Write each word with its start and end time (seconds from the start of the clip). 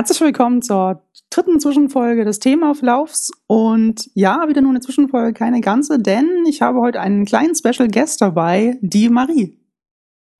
Herzlich 0.00 0.22
willkommen 0.22 0.62
zur 0.62 1.02
dritten 1.28 1.60
Zwischenfolge 1.60 2.24
des 2.24 2.38
Themaauflaufs. 2.38 3.32
Und 3.46 4.10
ja, 4.14 4.48
wieder 4.48 4.62
nur 4.62 4.70
eine 4.70 4.80
Zwischenfolge, 4.80 5.34
keine 5.34 5.60
ganze, 5.60 5.98
denn 5.98 6.46
ich 6.48 6.62
habe 6.62 6.80
heute 6.80 7.02
einen 7.02 7.26
kleinen 7.26 7.54
Special 7.54 7.86
Guest 7.86 8.22
dabei, 8.22 8.78
die 8.80 9.10
Marie. 9.10 9.60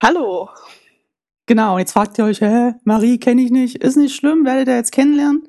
Hallo. 0.03 0.49
Genau, 1.45 1.79
jetzt 1.79 1.93
fragt 1.93 2.17
ihr 2.17 2.25
euch, 2.25 2.41
hä, 2.41 2.73
Marie 2.85 3.19
kenne 3.19 3.43
ich 3.43 3.51
nicht, 3.51 3.85
ist 3.85 3.99
nicht 3.99 4.17
schlimm, 4.17 4.47
werdet 4.47 4.69
ihr 4.69 4.77
jetzt 4.77 4.93
kennenlernen. 4.93 5.43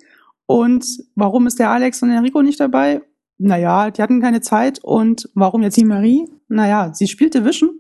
Und 0.45 0.85
warum 1.15 1.47
ist 1.47 1.59
der 1.59 1.69
Alex 1.69 2.03
und 2.03 2.09
der 2.09 2.17
Enrico 2.17 2.41
nicht 2.41 2.59
dabei? 2.59 3.01
Naja, 3.37 3.91
die 3.91 4.01
hatten 4.01 4.19
keine 4.19 4.41
Zeit. 4.41 4.83
Und 4.83 5.29
warum 5.35 5.63
jetzt 5.63 5.77
die 5.77 5.85
Marie? 5.85 6.27
Naja, 6.49 6.93
sie 6.93 7.07
spielt 7.07 7.33
Division. 7.33 7.79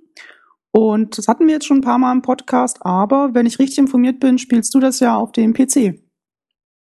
Und 0.71 1.17
das 1.17 1.27
hatten 1.27 1.45
wir 1.45 1.55
jetzt 1.55 1.65
schon 1.65 1.79
ein 1.79 1.83
paar 1.83 1.99
Mal 1.99 2.13
im 2.13 2.21
Podcast, 2.21 2.77
aber 2.85 3.33
wenn 3.33 3.45
ich 3.45 3.59
richtig 3.59 3.79
informiert 3.79 4.21
bin, 4.21 4.37
spielst 4.37 4.73
du 4.73 4.79
das 4.79 5.01
ja 5.01 5.17
auf 5.17 5.33
dem 5.33 5.51
PC. 5.51 6.00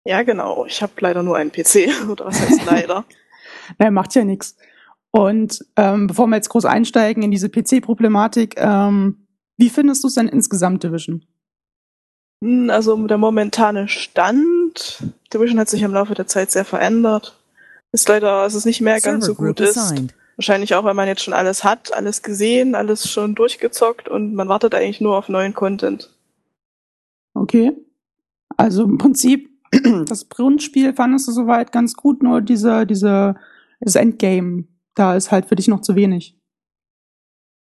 Ja, 0.07 0.23
genau. 0.23 0.65
Ich 0.67 0.83
habe 0.83 0.93
leider 1.01 1.23
nur 1.23 1.37
einen 1.37 1.51
PC. 1.51 1.89
Oder 2.09 2.27
was 2.27 2.41
heißt 2.41 2.65
leider? 2.65 3.05
naja, 3.79 3.91
macht 3.91 4.15
ja 4.15 4.25
nichts. 4.25 4.57
Und 5.11 5.65
ähm, 5.77 6.07
bevor 6.07 6.27
wir 6.27 6.37
jetzt 6.37 6.49
groß 6.49 6.65
einsteigen 6.65 7.23
in 7.23 7.31
diese 7.31 7.49
PC-Problematik, 7.49 8.55
ähm, 8.57 9.27
wie 9.57 9.71
findest 9.71 10.05
du 10.05 10.09
es 10.09 10.15
denn 10.15 10.29
insgesamt, 10.29 10.85
Division? 10.85 11.25
Hm, 12.45 12.71
also 12.71 13.07
der 13.07 13.19
momentane 13.19 13.89
Stand, 13.89 15.03
Division 15.33 15.59
hat 15.59 15.69
sich 15.69 15.83
im 15.83 15.93
Laufe 15.93 16.15
der 16.15 16.27
Zeit 16.27 16.51
sehr 16.51 16.65
verändert. 16.65 17.37
Ist 17.93 18.09
leider, 18.09 18.43
dass 18.43 18.55
es 18.55 18.65
nicht 18.65 18.81
mehr 18.81 19.01
ganz 19.01 19.27
so 19.27 19.35
gut 19.35 19.59
ist. 19.61 19.95
Wahrscheinlich 20.37 20.75
auch, 20.75 20.85
weil 20.85 20.95
man 20.95 21.09
jetzt 21.09 21.23
schon 21.23 21.33
alles 21.33 21.65
hat, 21.65 21.95
alles 21.95 22.23
gesehen, 22.23 22.75
alles 22.75 23.11
schon 23.11 23.35
durchgezockt 23.35 24.09
und 24.09 24.35
man 24.35 24.49
wartet 24.49 24.75
eigentlich 24.75 25.01
nur 25.01 25.17
auf 25.17 25.31
neuen 25.31 25.55
Content. 25.55 26.11
Okay. 27.33 27.73
Also 28.59 28.85
im 28.85 28.99
Prinzip 28.99 29.56
das 30.07 30.29
Grundspiel 30.29 30.95
fandest 30.95 31.29
du 31.29 31.33
soweit 31.33 31.73
ganz 31.73 31.95
gut, 31.95 32.23
nur 32.23 32.41
diese, 32.41 32.87
diese, 32.87 33.37
das 33.81 33.95
Endgame, 33.95 34.65
da 34.95 35.15
ist 35.17 35.31
halt 35.31 35.47
für 35.47 35.57
dich 35.57 35.69
noch 35.69 35.81
zu 35.81 35.97
wenig. 35.97 36.37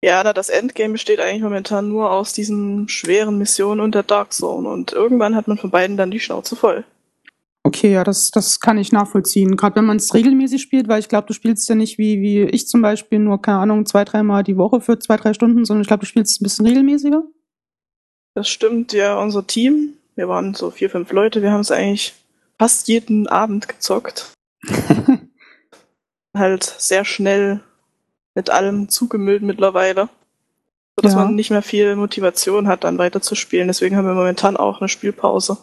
Ja, 0.03 0.23
da 0.23 0.33
das 0.33 0.49
Endgame 0.49 0.93
besteht 0.93 1.19
eigentlich 1.19 1.41
momentan 1.41 1.89
nur 1.89 2.11
aus 2.11 2.33
diesen 2.33 2.87
schweren 2.89 3.37
Missionen 3.37 3.81
und 3.81 3.95
der 3.95 4.03
Dark 4.03 4.33
Zone 4.33 4.69
und 4.69 4.93
irgendwann 4.93 5.35
hat 5.35 5.47
man 5.47 5.57
von 5.57 5.71
beiden 5.71 5.97
dann 5.97 6.11
die 6.11 6.19
Schnauze 6.19 6.55
voll. 6.55 6.85
Okay, 7.63 7.91
ja, 7.91 8.03
das, 8.03 8.29
das 8.29 8.59
kann 8.59 8.77
ich 8.77 8.91
nachvollziehen. 8.91 9.57
Gerade 9.57 9.77
wenn 9.77 9.85
man 9.85 9.97
es 9.97 10.13
regelmäßig 10.13 10.61
spielt, 10.61 10.87
weil 10.87 10.99
ich 10.99 11.09
glaube, 11.09 11.25
du 11.25 11.33
spielst 11.33 11.67
ja 11.67 11.73
nicht 11.73 11.97
wie, 11.97 12.21
wie 12.21 12.43
ich 12.43 12.67
zum 12.67 12.83
Beispiel 12.83 13.17
nur, 13.17 13.41
keine 13.41 13.57
Ahnung, 13.57 13.87
zwei, 13.87 14.05
dreimal 14.05 14.43
die 14.43 14.57
Woche 14.57 14.81
für 14.81 14.99
zwei, 14.99 15.17
drei 15.17 15.33
Stunden, 15.33 15.65
sondern 15.65 15.81
ich 15.81 15.87
glaube, 15.87 16.01
du 16.01 16.05
spielst 16.05 16.39
ein 16.39 16.43
bisschen 16.43 16.67
regelmäßiger. 16.67 17.23
Das 18.35 18.47
stimmt, 18.47 18.93
ja, 18.93 19.19
unser 19.19 19.47
Team 19.47 19.93
wir 20.15 20.27
waren 20.27 20.53
so 20.53 20.71
vier, 20.71 20.89
fünf 20.89 21.11
Leute. 21.11 21.41
Wir 21.41 21.51
haben 21.51 21.61
es 21.61 21.71
eigentlich 21.71 22.13
fast 22.57 22.87
jeden 22.87 23.27
Abend 23.27 23.67
gezockt. 23.67 24.33
halt 26.35 26.63
sehr 26.63 27.05
schnell 27.05 27.61
mit 28.33 28.49
allem 28.49 28.89
zugemüllt 28.89 29.41
mittlerweile. 29.41 30.09
Sodass 30.97 31.13
ja. 31.13 31.19
man 31.19 31.35
nicht 31.35 31.51
mehr 31.51 31.61
viel 31.61 31.95
Motivation 31.95 32.67
hat, 32.67 32.85
dann 32.85 32.97
weiter 32.97 33.21
zu 33.21 33.35
spielen. 33.35 33.67
Deswegen 33.67 33.95
haben 33.97 34.07
wir 34.07 34.13
momentan 34.13 34.55
auch 34.55 34.79
eine 34.79 34.87
Spielpause. 34.87 35.57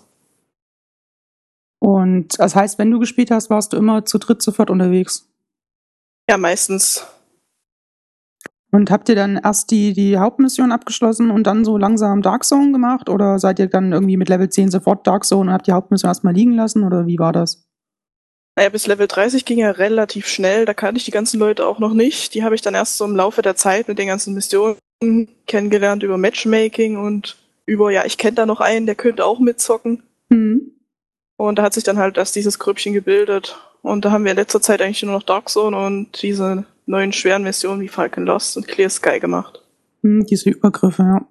Und 1.79 2.39
das 2.39 2.55
heißt, 2.55 2.79
wenn 2.79 2.91
du 2.91 2.99
gespielt 2.99 3.31
hast, 3.31 3.51
warst 3.51 3.73
du 3.73 3.77
immer 3.77 4.05
zu 4.05 4.19
dritt, 4.19 4.43
zu 4.43 4.53
viert 4.53 4.71
unterwegs? 4.71 5.29
Ja, 6.29 6.37
meistens. 6.37 7.07
Und 8.75 8.91
habt 8.91 9.11
ihr 9.11 9.15
dann 9.15 9.39
erst 9.43 9.71
die, 9.71 9.93
die 9.93 10.17
Hauptmission 10.17 10.73
abgeschlossen 10.73 11.31
und 11.31 11.47
dann 11.47 11.65
so 11.65 11.77
langsam 11.77 12.23
Dark 12.23 12.45
Zone 12.45 12.73
gemacht? 12.73 13.11
Oder 13.11 13.39
seid 13.39 13.59
ihr 13.59 13.67
dann 13.67 13.93
irgendwie 13.93 14.17
mit 14.17 14.31
Level 14.31 14.49
10 14.49 14.71
sofort 14.71 15.07
Dark 15.07 15.25
Zone 15.27 15.51
und 15.51 15.53
habt 15.53 15.67
die 15.67 15.73
Hauptmission 15.73 16.09
erstmal 16.09 16.33
liegen 16.33 16.55
lassen? 16.55 16.83
Oder 16.83 17.07
wie 17.07 17.19
war 17.19 17.33
das? 17.33 17.67
Naja, 18.57 18.71
bis 18.71 18.87
Level 18.87 19.07
30 19.07 19.45
ging 19.45 19.59
ja 19.59 19.71
relativ 19.73 20.27
schnell. 20.27 20.65
Da 20.65 20.73
kannte 20.73 20.99
ich 20.99 21.05
die 21.05 21.11
ganzen 21.11 21.39
Leute 21.39 21.67
auch 21.67 21.79
noch 21.79 21.93
nicht. 21.93 22.35
Die 22.35 22.45
habe 22.45 22.55
ich 22.55 22.63
dann 22.63 22.75
erst 22.75 22.97
so 22.97 23.05
im 23.05 23.15
Laufe 23.15 23.43
der 23.43 23.57
Zeit 23.57 23.89
mit 23.89 23.99
den 23.99 24.07
ganzen 24.07 24.33
Missionen 24.33 24.79
kennengelernt 25.47 26.03
über 26.03 26.17
Matchmaking 26.17 26.97
und 26.97 27.37
über, 27.67 27.91
ja, 27.91 28.05
ich 28.07 28.17
kenne 28.17 28.37
da 28.37 28.47
noch 28.47 28.61
einen, 28.61 28.87
der 28.87 28.95
könnte 28.95 29.25
auch 29.27 29.39
mitzocken. 29.39 30.03
Mhm. 30.31 30.73
Und 31.37 31.59
da 31.59 31.63
hat 31.63 31.75
sich 31.75 31.85
dann 31.85 31.99
halt 31.99 32.17
erst 32.17 32.37
dieses 32.37 32.59
Grüppchen 32.59 32.95
gebildet. 32.95 33.59
Und 33.83 34.05
da 34.05 34.13
haben 34.13 34.25
wir 34.25 34.31
in 34.31 34.37
letzter 34.37 34.63
Zeit 34.63 34.81
eigentlich 34.81 35.03
nur 35.03 35.13
noch 35.13 35.25
Dark 35.25 35.49
Zone 35.49 35.77
und 35.77 36.23
diese 36.23 36.65
neuen 36.93 37.13
schweren 37.13 37.43
Missionen 37.43 37.81
wie 37.81 37.89
Falcon 37.89 38.25
Lost 38.25 38.57
und 38.57 38.69
Clear 38.69 38.91
Sky 38.91 39.19
gemacht. 39.19 39.61
Hm, 40.03 40.25
diese 40.27 40.51
Übergriffe, 40.51 41.03
ja. 41.03 41.27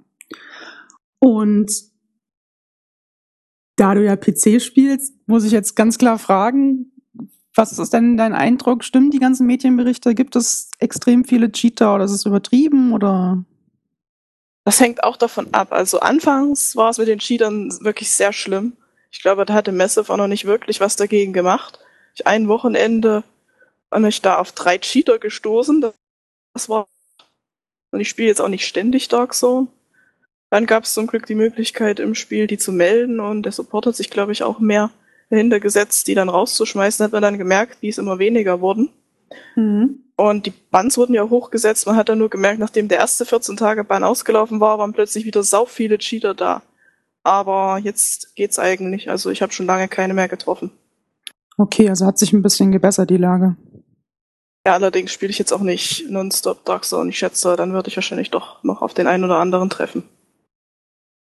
Und 1.20 1.72
da 3.78 3.94
du 3.94 4.04
ja 4.04 4.16
PC 4.16 4.62
spielst, 4.62 5.14
muss 5.28 5.46
ich 5.46 5.52
jetzt 5.52 5.76
ganz 5.76 5.98
klar 5.98 6.20
fragen, 6.20 6.92
was 7.56 7.78
ist 7.78 7.94
denn 7.94 8.18
dein 8.18 8.34
Eindruck? 8.34 8.84
Stimmen 8.84 9.12
die 9.12 9.20
ganzen 9.20 9.46
Medienberichte? 9.46 10.16
Gibt 10.16 10.36
es 10.36 10.72
extrem 10.80 11.26
viele 11.26 11.52
Cheater 11.52 11.96
oder 11.96 12.06
ist 12.06 12.12
es 12.12 12.26
übertrieben 12.26 12.94
oder? 12.94 13.44
Das 14.64 14.80
hängt 14.80 15.04
auch 15.04 15.18
davon 15.18 15.54
ab. 15.54 15.72
Also 15.72 16.00
anfangs 16.00 16.76
war 16.76 16.90
es 16.90 16.98
mit 16.98 17.08
den 17.08 17.20
Cheatern 17.20 17.72
wirklich 17.82 18.12
sehr 18.12 18.34
schlimm. 18.34 18.74
Ich 19.12 19.22
glaube, 19.22 19.46
da 19.46 19.54
hatte 19.54 19.72
Massive 19.72 20.12
auch 20.12 20.18
noch 20.18 20.28
nicht 20.28 20.46
wirklich 20.46 20.80
was 20.80 20.96
dagegen 20.96 21.34
gemacht. 21.34 21.80
Ich 22.16 22.26
ein 22.26 22.48
Wochenende 22.48 23.24
bin 23.92 24.06
ich 24.06 24.22
da 24.22 24.38
auf 24.38 24.52
drei 24.52 24.78
Cheater 24.78 25.20
gestoßen. 25.20 25.86
Das 26.54 26.70
war. 26.70 26.88
Und 27.92 28.00
ich 28.00 28.10
spiele 28.10 28.30
jetzt 28.30 28.42
auch 28.42 28.48
nicht 28.48 28.66
ständig 28.66 29.10
Dark 29.10 29.34
Zone. 29.34 29.68
Dann 30.50 30.66
gab 30.66 30.84
es 30.84 30.94
zum 30.94 31.08
Glück 31.08 31.26
die 31.26 31.36
Möglichkeit 31.36 32.00
im 32.00 32.16
Spiel, 32.16 32.48
die 32.48 32.58
zu 32.58 32.72
melden 32.72 33.20
und 33.20 33.44
der 33.44 33.52
Support 33.52 33.86
hat 33.86 33.96
sich, 33.96 34.10
glaube 34.10 34.32
ich, 34.34 34.44
auch 34.44 34.60
mehr 34.60 34.90
dahinter 35.30 35.60
gesetzt, 35.60 36.08
die 36.08 36.16
dann 36.16 36.30
rauszuschmeißen. 36.30 37.06
Hat 37.06 37.14
man 37.14 37.22
dann 37.22 37.38
gemerkt, 37.38 37.78
wie 37.82 37.90
es 37.90 37.98
immer 37.98 38.20
weniger 38.20 38.60
wurden. 38.60 38.90
Mhm. 39.56 40.04
Und 40.18 40.46
die 40.46 40.54
Bans 40.72 40.98
wurden 40.98 41.14
ja 41.14 41.30
hochgesetzt. 41.30 41.88
Man 41.88 41.96
hat 41.96 42.10
dann 42.10 42.20
nur 42.20 42.30
gemerkt, 42.30 42.60
nachdem 42.60 42.88
der 42.88 43.00
erste 43.00 43.26
14 43.26 43.58
Tage 43.58 43.84
Ban 43.84 44.04
ausgelaufen 44.04 44.60
war, 44.60 44.78
waren 44.78 44.94
plötzlich 44.94 45.26
wieder 45.26 45.42
sau 45.42 45.66
viele 45.66 45.98
Cheater 45.98 46.34
da. 46.34 46.62
Aber 47.24 47.80
jetzt 47.82 48.36
geht's 48.36 48.60
eigentlich. 48.60 49.10
Also 49.10 49.30
ich 49.30 49.42
habe 49.42 49.54
schon 49.54 49.66
lange 49.66 49.88
keine 49.88 50.14
mehr 50.14 50.28
getroffen. 50.28 50.72
Okay, 51.58 51.90
also 51.90 52.06
hat 52.06 52.20
sich 52.20 52.34
ein 52.34 52.42
bisschen 52.42 52.72
gebessert 52.72 53.10
die 53.10 53.18
Lage. 53.18 53.56
Ja, 54.66 54.74
allerdings 54.74 55.12
spiele 55.12 55.32
ich 55.32 55.40
jetzt 55.40 55.52
auch 55.52 55.62
nicht 55.62 56.10
nonstop 56.10 56.66
Dark 56.66 56.86
Zone. 56.86 57.10
Ich 57.10 57.18
schätze, 57.18 57.56
dann 57.56 57.74
würde 57.74 57.90
ich 57.90 57.96
wahrscheinlich 57.96 58.30
doch 58.30 58.64
noch 58.64 58.82
auf 58.82 58.94
den 58.94 59.08
einen 59.08 59.24
oder 59.24 59.38
anderen 59.38 59.70
treffen. 59.70 60.04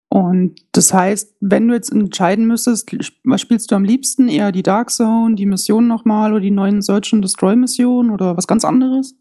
Und 0.09 0.56
das 0.74 0.94
heißt, 0.94 1.38
wenn 1.40 1.70
du 1.70 1.74
jetzt 1.74 1.90
entscheiden 1.90 2.46
müsstest, 2.46 2.91
was 3.24 3.40
spielst 3.40 3.72
du 3.72 3.75
am 3.75 3.86
liebsten? 3.86 4.28
Eher 4.28 4.52
die 4.52 4.64
Dark 4.64 4.90
Zone, 4.90 5.36
die 5.36 5.46
Mission 5.46 5.88
nochmal 5.88 6.34
oder 6.34 6.41
die 6.41 6.52
neuen 6.52 6.81
Search 6.81 7.14
and 7.14 7.24
Destroy 7.24 7.56
Missionen 7.56 8.12
oder 8.12 8.36
was 8.36 8.47
ganz 8.47 8.66
anderes? 8.66 9.16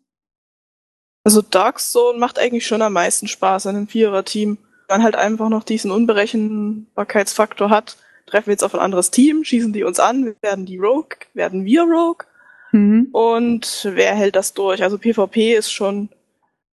Also 1.22 1.43
Dark 1.43 1.78
Zone 1.78 2.19
macht 2.19 2.41
eigentlich 2.41 2.66
schon 2.66 2.82
am 2.82 2.94
meisten 2.94 3.28
Spaß 3.28 3.66
an 3.66 3.76
einem 3.76 3.87
Vierer-Team. 3.87 4.59
Man 4.88 5.04
halt 5.04 5.15
einfach 5.15 5.49
noch 5.49 5.62
diesen 5.62 5.93
Unberechenbarkeitsfaktor 5.93 7.70
hat. 7.70 7.97
Treffen 8.26 8.47
wir 8.47 8.54
jetzt 8.54 8.65
auf 8.65 8.75
ein 8.75 8.81
anderes 8.81 9.12
Team, 9.12 9.44
schießen 9.44 9.72
die 9.72 9.84
uns 9.84 10.00
an, 10.00 10.34
werden 10.41 10.66
die 10.66 10.78
Rogue, 10.78 11.19
werden 11.34 11.65
wir 11.65 11.82
Rogue 11.82 12.26
Mhm. 12.72 13.08
Und 13.12 13.88
wer 13.92 14.14
hält 14.14 14.36
das 14.36 14.54
durch? 14.54 14.82
Also 14.82 14.98
PvP 14.98 15.54
ist 15.54 15.72
schon 15.72 16.08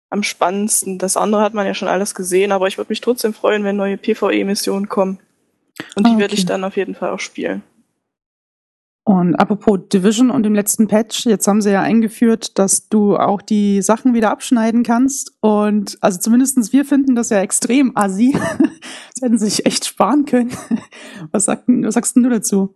am 0.09 0.23
spannendsten. 0.23 0.97
Das 0.97 1.17
andere 1.17 1.41
hat 1.41 1.53
man 1.53 1.65
ja 1.65 1.73
schon 1.73 1.87
alles 1.87 2.15
gesehen, 2.15 2.51
aber 2.51 2.67
ich 2.67 2.77
würde 2.77 2.89
mich 2.89 3.01
trotzdem 3.01 3.33
freuen, 3.33 3.63
wenn 3.63 3.75
neue 3.75 3.97
PvE-Missionen 3.97 4.89
kommen. 4.89 5.19
Und 5.95 6.07
die 6.07 6.11
okay. 6.11 6.19
werde 6.21 6.33
ich 6.35 6.45
dann 6.45 6.63
auf 6.63 6.77
jeden 6.77 6.95
Fall 6.95 7.09
auch 7.09 7.19
spielen. 7.19 7.63
Und 9.07 9.35
apropos 9.35 9.79
Division 9.93 10.31
und 10.31 10.41
dem 10.43 10.55
letzten 10.55 10.87
Patch, 10.87 11.27
jetzt 11.27 11.47
haben 11.47 11.61
sie 11.61 11.71
ja 11.71 11.81
eingeführt, 11.81 12.57
dass 12.57 12.89
du 12.89 13.15
auch 13.17 13.43
die 13.43 13.83
Sachen 13.83 14.15
wieder 14.15 14.31
abschneiden 14.31 14.81
kannst. 14.81 15.33
Und 15.41 15.99
also 16.01 16.19
zumindestens 16.19 16.73
wir 16.73 16.85
finden 16.85 17.13
das 17.13 17.29
ja 17.29 17.39
extrem 17.39 17.95
assi. 17.95 18.31
das 19.13 19.21
hätten 19.21 19.37
sie 19.37 19.45
sich 19.45 19.65
echt 19.67 19.85
sparen 19.85 20.25
können. 20.25 20.51
Was, 21.31 21.45
sagt, 21.45 21.65
was 21.67 21.93
sagst 21.93 22.15
denn 22.15 22.23
du 22.23 22.29
dazu? 22.29 22.75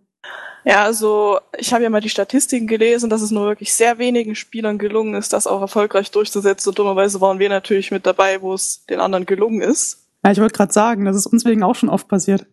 Ja, 0.69 0.83
also 0.83 1.39
ich 1.57 1.73
habe 1.73 1.81
ja 1.81 1.89
mal 1.89 1.99
die 1.99 2.09
Statistiken 2.09 2.67
gelesen, 2.67 3.09
dass 3.09 3.23
es 3.23 3.31
nur 3.31 3.47
wirklich 3.47 3.73
sehr 3.73 3.97
wenigen 3.97 4.35
Spielern 4.35 4.77
gelungen 4.77 5.15
ist, 5.15 5.33
das 5.33 5.47
auch 5.47 5.61
erfolgreich 5.61 6.11
durchzusetzen. 6.11 6.69
Und 6.69 6.77
dummerweise 6.77 7.19
waren 7.21 7.39
wir 7.39 7.49
natürlich 7.49 7.89
mit 7.89 8.05
dabei, 8.05 8.39
wo 8.43 8.53
es 8.53 8.85
den 8.85 8.99
anderen 8.99 9.25
gelungen 9.25 9.61
ist. 9.61 10.05
Ja, 10.23 10.31
ich 10.31 10.39
wollte 10.39 10.55
gerade 10.55 10.71
sagen, 10.71 11.05
das 11.05 11.15
ist 11.15 11.25
uns 11.25 11.43
wegen 11.43 11.63
auch 11.63 11.73
schon 11.73 11.89
oft 11.89 12.07
passiert. 12.07 12.45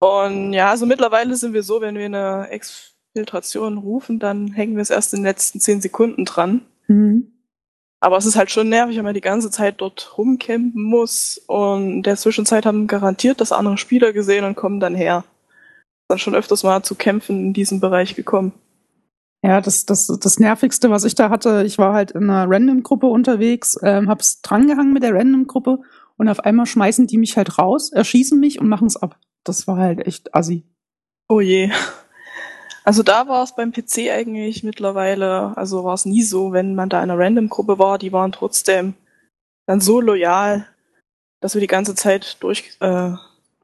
Und 0.00 0.54
ja, 0.54 0.70
also 0.70 0.86
mittlerweile 0.86 1.36
sind 1.36 1.52
wir 1.52 1.62
so, 1.62 1.80
wenn 1.80 1.94
wir 1.94 2.06
eine 2.06 2.48
Exfiltration 2.48 3.78
rufen, 3.78 4.18
dann 4.18 4.48
hängen 4.48 4.74
wir 4.74 4.82
es 4.82 4.90
erst 4.90 5.14
in 5.14 5.20
den 5.20 5.26
letzten 5.26 5.60
zehn 5.60 5.80
Sekunden 5.80 6.24
dran. 6.24 6.62
Mhm. 6.88 7.30
Aber 8.00 8.16
es 8.16 8.26
ist 8.26 8.34
halt 8.34 8.50
schon 8.50 8.68
nervig, 8.70 8.96
wenn 8.96 9.04
man 9.04 9.14
die 9.14 9.20
ganze 9.20 9.52
Zeit 9.52 9.80
dort 9.80 10.18
rumcampen 10.18 10.82
muss. 10.82 11.40
Und 11.46 11.92
in 11.92 12.02
der 12.02 12.16
Zwischenzeit 12.16 12.66
haben 12.66 12.88
garantiert 12.88 13.40
das 13.40 13.52
andere 13.52 13.78
Spieler 13.78 14.12
gesehen 14.12 14.44
und 14.44 14.56
kommen 14.56 14.80
dann 14.80 14.96
her 14.96 15.22
dann 16.08 16.18
schon 16.18 16.34
öfters 16.34 16.62
mal 16.62 16.82
zu 16.82 16.94
Kämpfen 16.94 17.38
in 17.46 17.52
diesem 17.52 17.80
Bereich 17.80 18.14
gekommen. 18.14 18.52
Ja, 19.42 19.60
das, 19.60 19.84
das, 19.84 20.06
das 20.06 20.38
Nervigste, 20.38 20.90
was 20.90 21.04
ich 21.04 21.14
da 21.14 21.28
hatte, 21.28 21.64
ich 21.66 21.76
war 21.76 21.92
halt 21.92 22.12
in 22.12 22.30
einer 22.30 22.50
Random-Gruppe 22.50 23.06
unterwegs, 23.06 23.78
ähm, 23.82 24.08
hab's 24.08 24.40
drangehangen 24.40 24.94
mit 24.94 25.02
der 25.02 25.14
Random-Gruppe 25.14 25.80
und 26.16 26.28
auf 26.28 26.40
einmal 26.40 26.64
schmeißen 26.64 27.06
die 27.06 27.18
mich 27.18 27.36
halt 27.36 27.58
raus, 27.58 27.92
erschießen 27.92 28.40
mich 28.40 28.58
und 28.58 28.68
machen's 28.68 28.96
ab. 28.96 29.18
Das 29.44 29.66
war 29.66 29.76
halt 29.76 30.06
echt 30.06 30.34
assi. 30.34 30.64
Oh 31.28 31.40
je. 31.40 31.70
Also 32.84 33.02
da 33.02 33.28
war 33.28 33.42
es 33.42 33.54
beim 33.54 33.72
PC 33.72 34.10
eigentlich 34.10 34.62
mittlerweile, 34.62 35.56
also 35.56 35.84
war 35.84 35.94
es 35.94 36.04
nie 36.04 36.22
so, 36.22 36.52
wenn 36.52 36.74
man 36.74 36.88
da 36.88 37.02
in 37.02 37.10
einer 37.10 37.18
Random-Gruppe 37.18 37.78
war, 37.78 37.98
die 37.98 38.12
waren 38.12 38.32
trotzdem 38.32 38.94
dann 39.66 39.80
so 39.80 40.00
loyal, 40.00 40.66
dass 41.40 41.54
wir 41.54 41.60
die 41.60 41.66
ganze 41.66 41.94
Zeit 41.94 42.36
durch, 42.40 42.76
äh, 42.80 43.12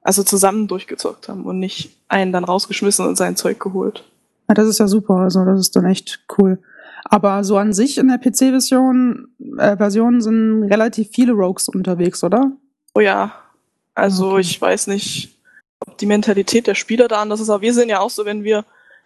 also 0.02 0.22
zusammen 0.22 0.68
durchgezockt 0.68 1.28
haben 1.28 1.44
und 1.44 1.58
nicht 1.58 1.96
einen 2.08 2.32
dann 2.32 2.44
rausgeschmissen 2.44 3.06
und 3.06 3.16
sein 3.16 3.36
Zeug 3.36 3.60
geholt. 3.60 4.04
Ja, 4.48 4.54
das 4.54 4.66
ist 4.66 4.78
ja 4.78 4.88
super, 4.88 5.16
also 5.16 5.44
das 5.44 5.60
ist 5.60 5.76
dann 5.76 5.86
echt 5.86 6.20
cool. 6.38 6.58
Aber 7.04 7.44
so 7.44 7.56
an 7.56 7.72
sich 7.72 7.98
in 7.98 8.08
der 8.08 8.18
PC-Version 8.18 9.28
äh, 9.58 9.76
Version 9.76 10.20
sind 10.20 10.64
relativ 10.64 11.10
viele 11.12 11.32
Rogues 11.32 11.68
unterwegs, 11.68 12.22
oder? 12.24 12.52
Oh 12.94 13.00
ja. 13.00 13.32
Also 13.94 14.32
okay. 14.32 14.40
ich 14.40 14.60
weiß 14.60 14.86
nicht, 14.88 15.38
ob 15.86 15.98
die 15.98 16.06
Mentalität 16.06 16.66
der 16.66 16.74
Spieler 16.74 17.08
da 17.08 17.20
anders 17.20 17.40
ist, 17.40 17.50
aber 17.50 17.62
wir 17.62 17.74
sind 17.74 17.88
ja 17.88 18.00
auch 18.00 18.10
so, 18.10 18.24
wenn 18.24 18.44
wir 18.44 18.58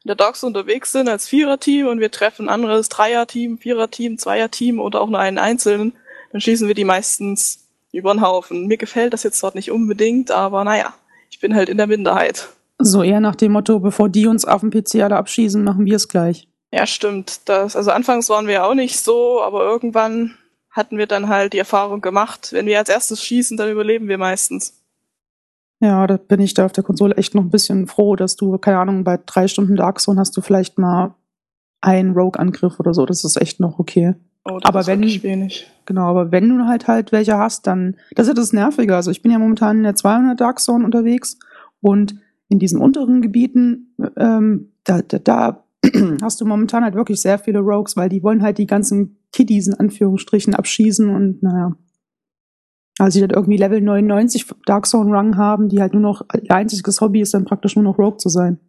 in 0.04 0.08
der 0.08 0.16
Dogs 0.16 0.44
unterwegs 0.44 0.92
sind 0.92 1.08
als 1.08 1.28
Viererteam 1.28 1.86
und 1.86 2.00
wir 2.00 2.10
treffen 2.10 2.48
anderes 2.48 2.88
Dreierteam, 2.88 3.58
Viererteam, 3.58 4.18
Zweierteam 4.18 4.78
oder 4.80 5.00
auch 5.00 5.08
nur 5.08 5.20
einen 5.20 5.38
einzelnen, 5.38 5.94
dann 6.32 6.40
schießen 6.40 6.68
wir 6.68 6.74
die 6.74 6.84
meistens 6.84 7.63
über 7.94 8.12
den 8.12 8.20
Haufen. 8.20 8.66
Mir 8.66 8.76
gefällt 8.76 9.12
das 9.12 9.22
jetzt 9.22 9.42
dort 9.42 9.54
nicht 9.54 9.70
unbedingt, 9.70 10.30
aber 10.30 10.64
naja, 10.64 10.94
ich 11.30 11.40
bin 11.40 11.54
halt 11.54 11.68
in 11.68 11.76
der 11.76 11.86
Minderheit. 11.86 12.48
So 12.78 13.02
eher 13.02 13.20
nach 13.20 13.36
dem 13.36 13.52
Motto, 13.52 13.78
bevor 13.78 14.08
die 14.08 14.26
uns 14.26 14.44
auf 14.44 14.60
dem 14.60 14.70
PC 14.70 14.96
alle 14.96 15.16
abschießen, 15.16 15.62
machen 15.62 15.84
wir 15.84 15.96
es 15.96 16.08
gleich. 16.08 16.48
Ja, 16.72 16.86
stimmt. 16.86 17.48
Das, 17.48 17.76
also 17.76 17.92
anfangs 17.92 18.28
waren 18.28 18.46
wir 18.48 18.64
auch 18.64 18.74
nicht 18.74 18.98
so, 18.98 19.40
aber 19.42 19.64
irgendwann 19.64 20.36
hatten 20.70 20.98
wir 20.98 21.06
dann 21.06 21.28
halt 21.28 21.52
die 21.52 21.58
Erfahrung 21.58 22.00
gemacht, 22.00 22.52
wenn 22.52 22.66
wir 22.66 22.78
als 22.78 22.88
erstes 22.88 23.22
schießen, 23.22 23.56
dann 23.56 23.70
überleben 23.70 24.08
wir 24.08 24.18
meistens. 24.18 24.82
Ja, 25.80 26.06
da 26.06 26.16
bin 26.16 26.40
ich 26.40 26.54
da 26.54 26.64
auf 26.64 26.72
der 26.72 26.82
Konsole 26.82 27.16
echt 27.16 27.34
noch 27.34 27.42
ein 27.42 27.50
bisschen 27.50 27.86
froh, 27.86 28.16
dass 28.16 28.36
du, 28.36 28.58
keine 28.58 28.78
Ahnung, 28.78 29.04
bei 29.04 29.20
drei 29.24 29.46
Stunden 29.46 29.76
Dark 29.76 30.00
Zone 30.00 30.18
hast 30.18 30.36
du 30.36 30.40
vielleicht 30.40 30.78
mal 30.78 31.14
einen 31.80 32.14
Rogue-Angriff 32.14 32.80
oder 32.80 32.92
so. 32.94 33.06
Das 33.06 33.24
ist 33.24 33.40
echt 33.40 33.60
noch 33.60 33.78
okay. 33.78 34.14
Oh, 34.44 34.58
das 34.58 34.68
aber 34.68 34.80
ist 34.80 34.86
wenn 34.88 35.02
wenig. 35.02 35.70
genau, 35.86 36.06
aber 36.06 36.30
wenn 36.30 36.48
du 36.48 36.66
halt 36.66 36.86
halt 36.86 37.12
welche 37.12 37.38
hast, 37.38 37.66
dann 37.66 37.96
das 38.14 38.26
ist 38.26 38.28
ja 38.28 38.34
das 38.34 38.52
Nervige. 38.52 38.94
Also 38.94 39.10
ich 39.10 39.22
bin 39.22 39.32
ja 39.32 39.38
momentan 39.38 39.78
in 39.78 39.82
der 39.84 39.94
200 39.94 40.38
Dark 40.38 40.60
Zone 40.60 40.84
unterwegs 40.84 41.38
und 41.80 42.16
in 42.48 42.58
diesen 42.58 42.78
unteren 42.78 43.22
Gebieten 43.22 43.94
ähm, 44.16 44.72
da, 44.84 45.00
da, 45.02 45.18
da 45.18 45.64
hast 46.22 46.40
du 46.40 46.46
momentan 46.46 46.84
halt 46.84 46.94
wirklich 46.94 47.20
sehr 47.20 47.38
viele 47.38 47.60
Rogues, 47.60 47.96
weil 47.96 48.08
die 48.08 48.22
wollen 48.22 48.42
halt 48.42 48.58
die 48.58 48.66
ganzen 48.66 49.18
Kiddies 49.32 49.66
in 49.66 49.74
Anführungsstrichen 49.74 50.54
abschießen 50.54 51.08
und 51.08 51.42
naja. 51.42 51.72
Also 52.98 53.18
die 53.18 53.22
halt 53.22 53.32
irgendwie 53.32 53.56
Level 53.56 53.80
99 53.80 54.46
Dark 54.66 54.86
Zone 54.86 55.10
Run 55.16 55.36
haben, 55.36 55.68
die 55.68 55.80
halt 55.80 55.94
nur 55.94 56.02
noch, 56.02 56.22
ihr 56.40 56.54
einziges 56.54 57.00
Hobby 57.00 57.20
ist 57.20 57.34
dann 57.34 57.44
praktisch 57.44 57.74
nur 57.74 57.82
noch 57.82 57.98
Rogue 57.98 58.18
zu 58.18 58.28
sein. 58.28 58.60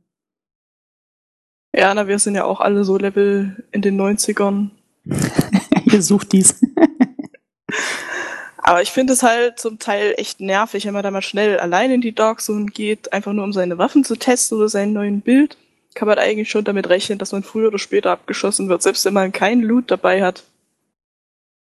Ja, 1.75 1.93
na, 1.93 2.07
wir 2.07 2.17
sind 2.17 2.35
ja 2.35 2.45
auch 2.45 2.61
alle 2.61 2.83
so 2.85 2.97
Level 2.97 3.63
in 3.71 3.81
den 3.81 3.99
90ern. 4.01 4.69
Ihr 5.95 6.01
sucht 6.01 6.31
dies. 6.33 6.61
Aber 8.57 8.81
ich 8.81 8.91
finde 8.91 9.13
es 9.13 9.23
halt 9.23 9.59
zum 9.59 9.79
Teil 9.79 10.13
echt 10.17 10.39
nervig, 10.39 10.85
wenn 10.85 10.93
man 10.93 11.03
da 11.03 11.11
mal 11.11 11.21
schnell 11.21 11.59
allein 11.59 11.91
in 11.91 12.01
die 12.01 12.15
Dark 12.15 12.41
Zone 12.41 12.65
geht, 12.65 13.13
einfach 13.13 13.31
nur 13.31 13.43
um 13.43 13.53
seine 13.53 13.77
Waffen 13.77 14.03
zu 14.03 14.15
testen 14.15 14.57
oder 14.57 14.69
seinen 14.69 14.93
neuen 14.93 15.21
Bild 15.21 15.57
kann 15.95 16.07
man 16.07 16.19
eigentlich 16.19 16.49
schon 16.49 16.65
damit 16.65 16.89
rechnen, 16.89 17.17
dass 17.17 17.31
man 17.31 17.41
früher 17.41 17.69
oder 17.69 17.79
später 17.79 18.11
abgeschossen 18.11 18.69
wird, 18.69 18.83
selbst 18.83 19.05
wenn 19.05 19.13
man 19.13 19.31
keinen 19.31 19.63
Loot 19.63 19.89
dabei 19.89 20.21
hat. 20.21 20.43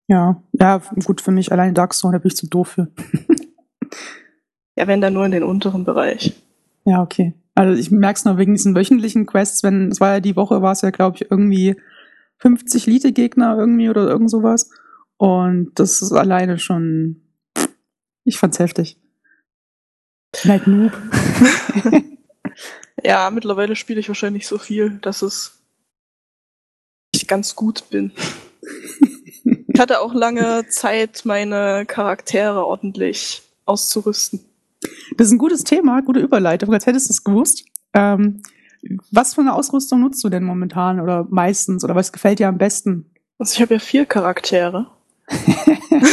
Ja, 0.09 0.43
ja, 0.53 0.83
gut, 1.05 1.21
für 1.21 1.31
mich 1.31 1.53
alleine 1.53 1.75
Dark 1.75 1.93
Zone 1.93 2.19
bin 2.19 2.31
ich 2.31 2.37
zu 2.37 2.49
doof 2.49 2.69
für. 2.69 2.89
ja, 4.77 4.87
wenn 4.87 5.01
dann 5.01 5.13
nur 5.13 5.25
in 5.25 5.33
den 5.33 5.45
unteren 5.45 5.85
Bereich. 5.85 6.35
Ja, 6.85 7.03
okay. 7.03 7.35
Also 7.55 7.79
ich 7.79 7.91
merke 7.91 8.17
es 8.17 8.25
nur 8.25 8.39
wegen 8.39 8.55
diesen 8.55 8.75
wöchentlichen 8.75 9.27
Quests, 9.27 9.63
wenn, 9.63 9.91
es 9.91 10.01
war 10.01 10.15
ja 10.15 10.21
die 10.21 10.37
Woche, 10.37 10.63
war 10.63 10.73
es 10.73 10.81
ja, 10.81 10.91
glaube 10.91 11.17
ich, 11.17 11.31
irgendwie 11.31 11.77
50 12.43 12.87
Lite-Gegner 12.87 13.57
irgendwie 13.59 13.89
oder 13.89 14.07
irgend 14.09 14.31
sowas. 14.31 14.71
Und 15.17 15.73
das 15.77 16.03
ist 16.03 16.13
alleine 16.13 16.59
schon, 16.59 17.23
ich 18.25 18.39
fand's 18.39 18.59
heftig. 18.59 18.99
Like 20.45 20.67
Noob. 20.67 20.93
Ja, 23.05 23.31
mittlerweile 23.31 23.75
spiele 23.77 24.01
ich 24.01 24.09
wahrscheinlich 24.09 24.47
so 24.47 24.59
viel, 24.59 24.99
dass 25.03 25.23
es 25.23 25.59
ich 27.15 27.27
ganz 27.27 27.57
gut 27.57 27.91
bin. 27.91 28.13
ich 29.69 29.81
hatte 29.81 30.01
auch 30.01 30.15
lange 30.15 30.67
Zeit, 30.69 31.23
meine 31.25 31.85
Charaktere 31.87 32.65
ordentlich 32.65 33.43
auszurüsten. 33.65 34.41
Das 35.17 35.27
ist 35.27 35.33
ein 35.33 35.39
gutes 35.39 35.65
Thema, 35.65 36.01
gute 36.03 36.21
Überleitung, 36.21 36.73
als 36.73 36.87
hättest 36.87 37.09
du 37.09 37.13
es 37.13 37.25
gewusst. 37.25 37.65
Ähm, 37.93 38.43
was 39.11 39.35
für 39.35 39.41
eine 39.41 39.55
Ausrüstung 39.55 40.01
nutzt 40.01 40.23
du 40.25 40.29
denn 40.29 40.45
momentan 40.45 41.01
oder 41.01 41.27
meistens 41.31 41.85
oder 41.85 41.95
was 41.95 42.13
gefällt 42.13 42.39
dir 42.39 42.49
am 42.49 42.59
besten? 42.59 43.11
Also 43.39 43.55
ich 43.55 43.63
habe 43.63 43.75
ja 43.75 43.81
vier 43.81 44.07
Charaktere. 44.07 44.87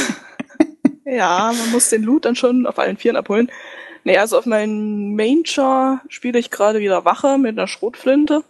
ja, 1.05 1.51
man 1.57 1.71
muss 1.71 1.89
den 1.89 2.03
Loot 2.03 2.25
dann 2.25 2.35
schon 2.35 2.65
auf 2.65 2.79
allen 2.79 2.97
Vieren 2.97 3.17
abholen. 3.17 3.51
Nee, 4.03 4.17
also 4.17 4.37
auf 4.37 4.45
meinem 4.45 5.15
Main-Char 5.15 6.01
spiele 6.07 6.39
ich 6.39 6.51
gerade 6.51 6.79
wieder 6.79 7.05
Wache 7.05 7.37
mit 7.37 7.57
einer 7.57 7.67
Schrotflinte, 7.67 8.43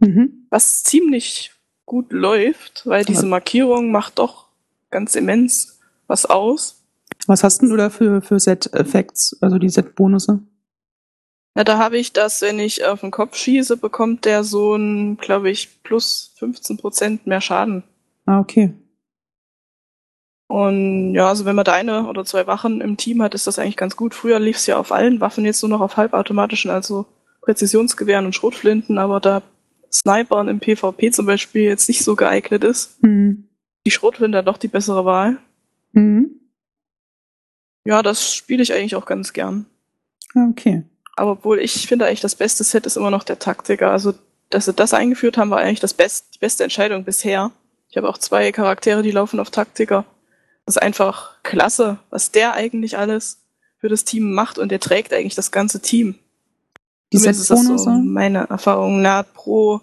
mhm. 0.00 0.46
was 0.50 0.82
ziemlich 0.82 1.52
gut 1.84 2.12
läuft, 2.12 2.86
weil 2.86 3.04
diese 3.04 3.26
Markierung 3.26 3.92
macht 3.92 4.18
doch 4.18 4.48
ganz 4.90 5.14
immens 5.14 5.78
was 6.08 6.26
aus. 6.26 6.82
Was 7.26 7.44
hast 7.44 7.62
denn 7.62 7.70
du 7.70 7.76
da 7.76 7.90
für, 7.90 8.20
für 8.20 8.38
Set-Effects, 8.40 9.38
also 9.40 9.58
die 9.58 9.68
Set-Bonusse? 9.68 10.40
Ja, 11.56 11.64
da 11.64 11.78
habe 11.78 11.96
ich 11.96 12.12
das, 12.12 12.42
wenn 12.42 12.58
ich 12.58 12.84
auf 12.84 13.00
den 13.00 13.10
Kopf 13.10 13.34
schieße, 13.34 13.78
bekommt 13.78 14.26
der 14.26 14.44
so 14.44 14.74
ein, 14.74 15.16
glaube 15.16 15.50
ich, 15.50 15.82
plus 15.82 16.34
15% 16.38 17.20
mehr 17.24 17.40
Schaden. 17.40 17.82
Ah, 18.26 18.40
okay. 18.40 18.74
Und 20.48 21.14
ja, 21.14 21.28
also 21.28 21.46
wenn 21.46 21.56
man 21.56 21.64
da 21.64 21.72
eine 21.72 22.08
oder 22.08 22.26
zwei 22.26 22.46
Wachen 22.46 22.82
im 22.82 22.98
Team 22.98 23.22
hat, 23.22 23.34
ist 23.34 23.46
das 23.46 23.58
eigentlich 23.58 23.78
ganz 23.78 23.96
gut. 23.96 24.14
Früher 24.14 24.38
lief 24.38 24.58
es 24.58 24.66
ja 24.66 24.78
auf 24.78 24.92
allen 24.92 25.20
Waffen, 25.20 25.46
jetzt 25.46 25.62
nur 25.62 25.70
noch 25.70 25.80
auf 25.80 25.96
halbautomatischen, 25.96 26.70
also 26.70 27.06
Präzisionsgewehren 27.40 28.26
und 28.26 28.34
Schrotflinten, 28.34 28.98
aber 28.98 29.18
da 29.18 29.42
Snipern 29.90 30.48
im 30.48 30.60
PvP 30.60 31.10
zum 31.10 31.24
Beispiel 31.24 31.62
jetzt 31.62 31.88
nicht 31.88 32.04
so 32.04 32.16
geeignet 32.16 32.64
ist, 32.64 33.02
mhm. 33.02 33.48
die 33.86 33.90
Schrotflinte 33.90 34.42
doch 34.42 34.58
die 34.58 34.68
bessere 34.68 35.06
Wahl. 35.06 35.38
Mhm. 35.92 36.38
Ja, 37.86 38.02
das 38.02 38.34
spiele 38.34 38.62
ich 38.62 38.74
eigentlich 38.74 38.94
auch 38.94 39.06
ganz 39.06 39.32
gern. 39.32 39.64
Ah, 40.34 40.48
okay. 40.50 40.84
Aber 41.16 41.32
obwohl 41.32 41.58
ich 41.58 41.88
finde 41.88 42.06
eigentlich 42.06 42.20
das 42.20 42.34
beste 42.34 42.62
Set 42.62 42.86
ist 42.86 42.96
immer 42.96 43.10
noch 43.10 43.24
der 43.24 43.38
Taktiker. 43.38 43.90
Also, 43.90 44.14
dass 44.50 44.66
sie 44.66 44.74
das 44.74 44.94
eingeführt 44.94 45.38
haben, 45.38 45.50
war 45.50 45.58
eigentlich 45.58 45.80
das 45.80 45.94
best, 45.94 46.34
die 46.34 46.38
beste 46.38 46.62
Entscheidung 46.62 47.04
bisher. 47.04 47.50
Ich 47.88 47.96
habe 47.96 48.08
auch 48.08 48.18
zwei 48.18 48.52
Charaktere, 48.52 49.02
die 49.02 49.10
laufen 49.10 49.40
auf 49.40 49.50
Taktiker. 49.50 50.04
Das 50.66 50.76
ist 50.76 50.82
einfach 50.82 51.42
klasse, 51.42 51.98
was 52.10 52.32
der 52.32 52.52
eigentlich 52.52 52.98
alles 52.98 53.38
für 53.78 53.88
das 53.88 54.04
Team 54.04 54.32
macht 54.32 54.58
und 54.58 54.70
der 54.70 54.80
trägt 54.80 55.12
eigentlich 55.12 55.34
das 55.34 55.50
ganze 55.50 55.80
Team. 55.80 56.16
Die 57.12 57.16
ist 57.16 57.26
das 57.26 57.46
so 57.46 57.88
meine 57.88 58.48
Erfahrung. 58.50 59.00
Na, 59.00 59.22
pro 59.22 59.80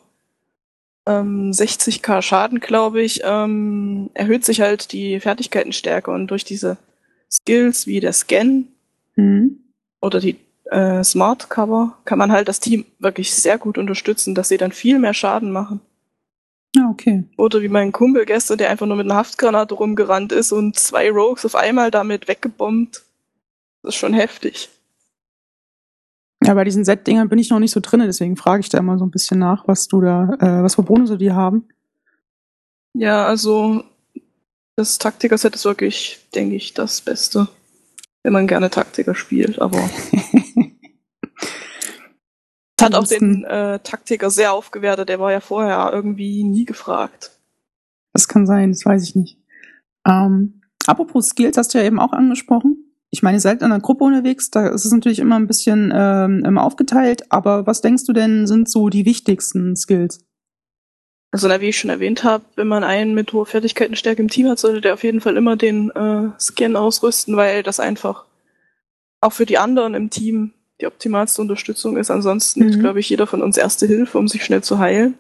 ähm, 1.05 1.51
60k 1.51 2.21
Schaden, 2.21 2.59
glaube 2.59 3.01
ich, 3.01 3.21
ähm, 3.23 4.09
erhöht 4.13 4.45
sich 4.45 4.61
halt 4.61 4.91
die 4.91 5.19
Fertigkeitenstärke 5.19 6.11
und 6.11 6.27
durch 6.27 6.43
diese 6.43 6.77
Skills 7.31 7.87
wie 7.87 7.99
der 7.99 8.13
Scan 8.13 8.67
mhm. 9.15 9.59
oder 10.01 10.19
die 10.19 10.37
äh, 10.74 11.03
Smart 11.03 11.50
Cover 11.50 11.98
kann 12.06 12.18
man 12.18 12.32
halt 12.32 12.48
das 12.48 12.60
Team 12.60 12.86
wirklich 13.00 13.34
sehr 13.34 13.58
gut 13.58 13.77
unterstützen, 13.77 14.36
dass 14.36 14.50
sie 14.50 14.58
dann 14.58 14.72
viel 14.72 15.00
mehr 15.00 15.13
Schaden 15.13 15.51
machen. 15.51 15.80
Ja, 16.75 16.89
okay. 16.89 17.24
Oder 17.38 17.62
wie 17.62 17.68
mein 17.68 17.92
Kumpel 17.92 18.25
gestern, 18.25 18.58
der 18.58 18.72
einfach 18.72 18.88
nur 18.88 18.98
mit 18.98 19.06
einer 19.06 19.15
Haftgranate 19.15 19.75
rumgerannt 19.75 20.32
ist 20.32 20.51
und 20.51 20.77
zwei 20.77 21.12
Rogues 21.12 21.46
auf 21.46 21.56
einmal 21.56 21.92
damit 21.92 22.27
weggebombt. 22.27 23.03
Das 23.84 23.94
ist 23.94 24.00
schon 24.00 24.13
heftig. 24.13 24.70
Ja, 26.44 26.56
bei 26.56 26.63
diesen 26.63 26.84
Set-Dingern 26.84 27.30
bin 27.30 27.39
ich 27.39 27.51
noch 27.51 27.60
nicht 27.60 27.72
so 27.72 27.80
drin, 27.80 28.01
deswegen 28.01 28.36
frage 28.36 28.62
ich 28.62 28.70
da 28.70 28.80
immer 28.80 28.98
so 28.98 29.06
ein 29.06 29.12
bisschen 29.12 29.39
nach, 29.39 29.68
was 29.68 29.88
du 29.88 30.01
da, 30.01 30.34
äh, 30.39 30.63
was 30.63 30.75
für 30.75 30.84
Bonusse 30.84 31.18
die 31.18 31.32
haben. 31.32 31.68
Ja, 32.96 33.25
also 33.25 33.84
das 34.75 34.98
Taktiker-Set 34.98 35.56
ist 35.56 35.65
wirklich, 35.65 36.20
denke 36.34 36.56
ich, 36.56 36.74
das 36.74 37.01
Beste. 37.01 37.48
Wenn 38.24 38.34
man 38.34 38.48
gerne 38.48 38.70
Taktiker 38.70 39.15
spielt, 39.15 39.62
aber 39.62 39.77
hat 42.83 42.95
auch 42.95 43.07
den 43.07 43.43
äh, 43.43 43.79
Taktiker 43.79 44.29
sehr 44.29 44.53
aufgewertet. 44.53 45.09
Der 45.09 45.19
war 45.19 45.31
ja 45.31 45.39
vorher 45.39 45.91
irgendwie 45.93 46.43
nie 46.43 46.65
gefragt. 46.65 47.31
Das 48.13 48.27
kann 48.27 48.45
sein, 48.45 48.71
das 48.71 48.85
weiß 48.85 49.03
ich 49.03 49.15
nicht. 49.15 49.37
Ähm, 50.07 50.61
apropos 50.85 51.27
Skills, 51.27 51.57
hast 51.57 51.73
du 51.73 51.79
ja 51.79 51.83
eben 51.85 51.99
auch 51.99 52.13
angesprochen. 52.13 52.77
Ich 53.09 53.21
meine, 53.21 53.37
ihr 53.37 53.41
seid 53.41 53.61
in 53.61 53.65
einer 53.65 53.79
Gruppe 53.79 54.05
unterwegs, 54.05 54.49
da 54.49 54.67
ist 54.67 54.85
es 54.85 54.91
natürlich 54.91 55.19
immer 55.19 55.35
ein 55.35 55.47
bisschen 55.47 55.93
ähm, 55.95 56.43
immer 56.45 56.63
aufgeteilt, 56.63 57.31
aber 57.31 57.67
was 57.67 57.81
denkst 57.81 58.05
du 58.05 58.13
denn 58.13 58.47
sind 58.47 58.69
so 58.69 58.89
die 58.89 59.05
wichtigsten 59.05 59.75
Skills? 59.75 60.25
Also, 61.31 61.49
wie 61.49 61.69
ich 61.69 61.79
schon 61.79 61.89
erwähnt 61.89 62.23
habe, 62.23 62.43
wenn 62.55 62.67
man 62.67 62.83
einen 62.83 63.15
mit 63.15 63.33
hoher 63.33 63.47
Fertigkeitenstärke 63.47 64.21
im 64.21 64.29
Team 64.29 64.47
hat, 64.49 64.59
sollte 64.59 64.81
der 64.81 64.93
auf 64.93 65.03
jeden 65.03 65.21
Fall 65.21 65.35
immer 65.35 65.55
den 65.55 65.89
äh, 65.91 66.29
Scan 66.39 66.75
ausrüsten, 66.75 67.35
weil 67.35 67.63
das 67.63 67.79
einfach 67.79 68.25
auch 69.19 69.33
für 69.33 69.47
die 69.47 69.57
anderen 69.57 69.95
im 69.95 70.11
Team 70.11 70.53
die 70.83 70.87
optimalste 70.87 71.41
Unterstützung 71.41 71.95
ist. 71.97 72.11
Ansonsten 72.11 72.65
Mhm. 72.65 72.79
glaube 72.79 72.99
ich, 72.99 73.09
jeder 73.09 73.25
von 73.25 73.41
uns 73.41 73.55
erste 73.57 73.87
Hilfe, 73.87 74.17
um 74.17 74.27
sich 74.27 74.43
schnell 74.43 74.61
zu 74.61 74.79
heilen. 74.79 75.17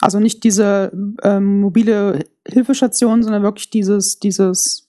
Also 0.00 0.20
nicht 0.20 0.44
diese 0.44 0.92
ähm, 1.22 1.60
mobile 1.60 2.24
Hilfestation, 2.46 3.22
sondern 3.24 3.42
wirklich 3.42 3.68
dieses, 3.70 4.20
dieses 4.20 4.88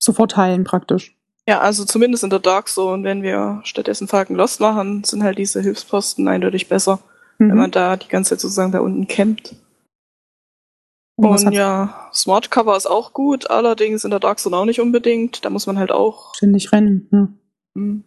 sofort 0.00 0.36
heilen 0.36 0.64
praktisch. 0.64 1.16
Ja, 1.48 1.60
also 1.60 1.84
zumindest 1.84 2.24
in 2.24 2.30
der 2.30 2.40
Dark 2.40 2.68
Zone, 2.68 3.04
wenn 3.04 3.22
wir 3.22 3.60
stattdessen 3.62 4.08
Falken 4.08 4.34
Lost 4.36 4.58
machen, 4.60 5.04
sind 5.04 5.22
halt 5.22 5.38
diese 5.38 5.62
Hilfsposten 5.62 6.26
eindeutig 6.26 6.68
besser, 6.68 6.98
Mhm. 7.38 7.50
wenn 7.50 7.56
man 7.56 7.70
da 7.70 7.96
die 7.96 8.08
ganze 8.08 8.30
Zeit 8.30 8.40
sozusagen 8.40 8.72
da 8.72 8.80
unten 8.80 9.06
campt. 9.06 9.54
Und 11.16 11.44
Und 11.46 11.52
ja, 11.52 12.08
Smart 12.12 12.50
Cover 12.50 12.76
ist 12.76 12.86
auch 12.86 13.12
gut, 13.12 13.50
allerdings 13.50 14.04
in 14.04 14.10
der 14.10 14.20
Dark 14.20 14.38
Zone 14.40 14.56
auch 14.56 14.64
nicht 14.64 14.80
unbedingt. 14.80 15.44
Da 15.44 15.50
muss 15.50 15.66
man 15.66 15.78
halt 15.78 15.90
auch. 15.90 16.34
Ständig 16.34 16.70
rennen. 16.72 17.08
Ja. 17.12 17.28
Hm. 17.76 18.04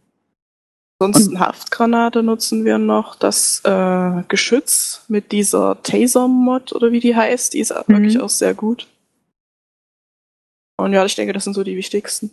Ansonsten 1.01 1.39
Haftgranate 1.39 2.21
nutzen 2.21 2.63
wir 2.63 2.77
noch. 2.77 3.15
Das 3.15 3.61
äh, 3.65 4.23
Geschütz 4.27 5.03
mit 5.07 5.31
dieser 5.31 5.81
Taser-Mod 5.81 6.73
oder 6.73 6.91
wie 6.91 6.99
die 6.99 7.15
heißt, 7.15 7.53
die 7.53 7.59
ist 7.59 7.71
Mhm. 7.73 7.93
wirklich 7.93 8.19
auch 8.19 8.29
sehr 8.29 8.53
gut. 8.53 8.87
Und 10.77 10.93
ja, 10.93 11.03
ich 11.05 11.15
denke, 11.15 11.33
das 11.33 11.43
sind 11.43 11.53
so 11.53 11.63
die 11.63 11.75
wichtigsten. 11.75 12.31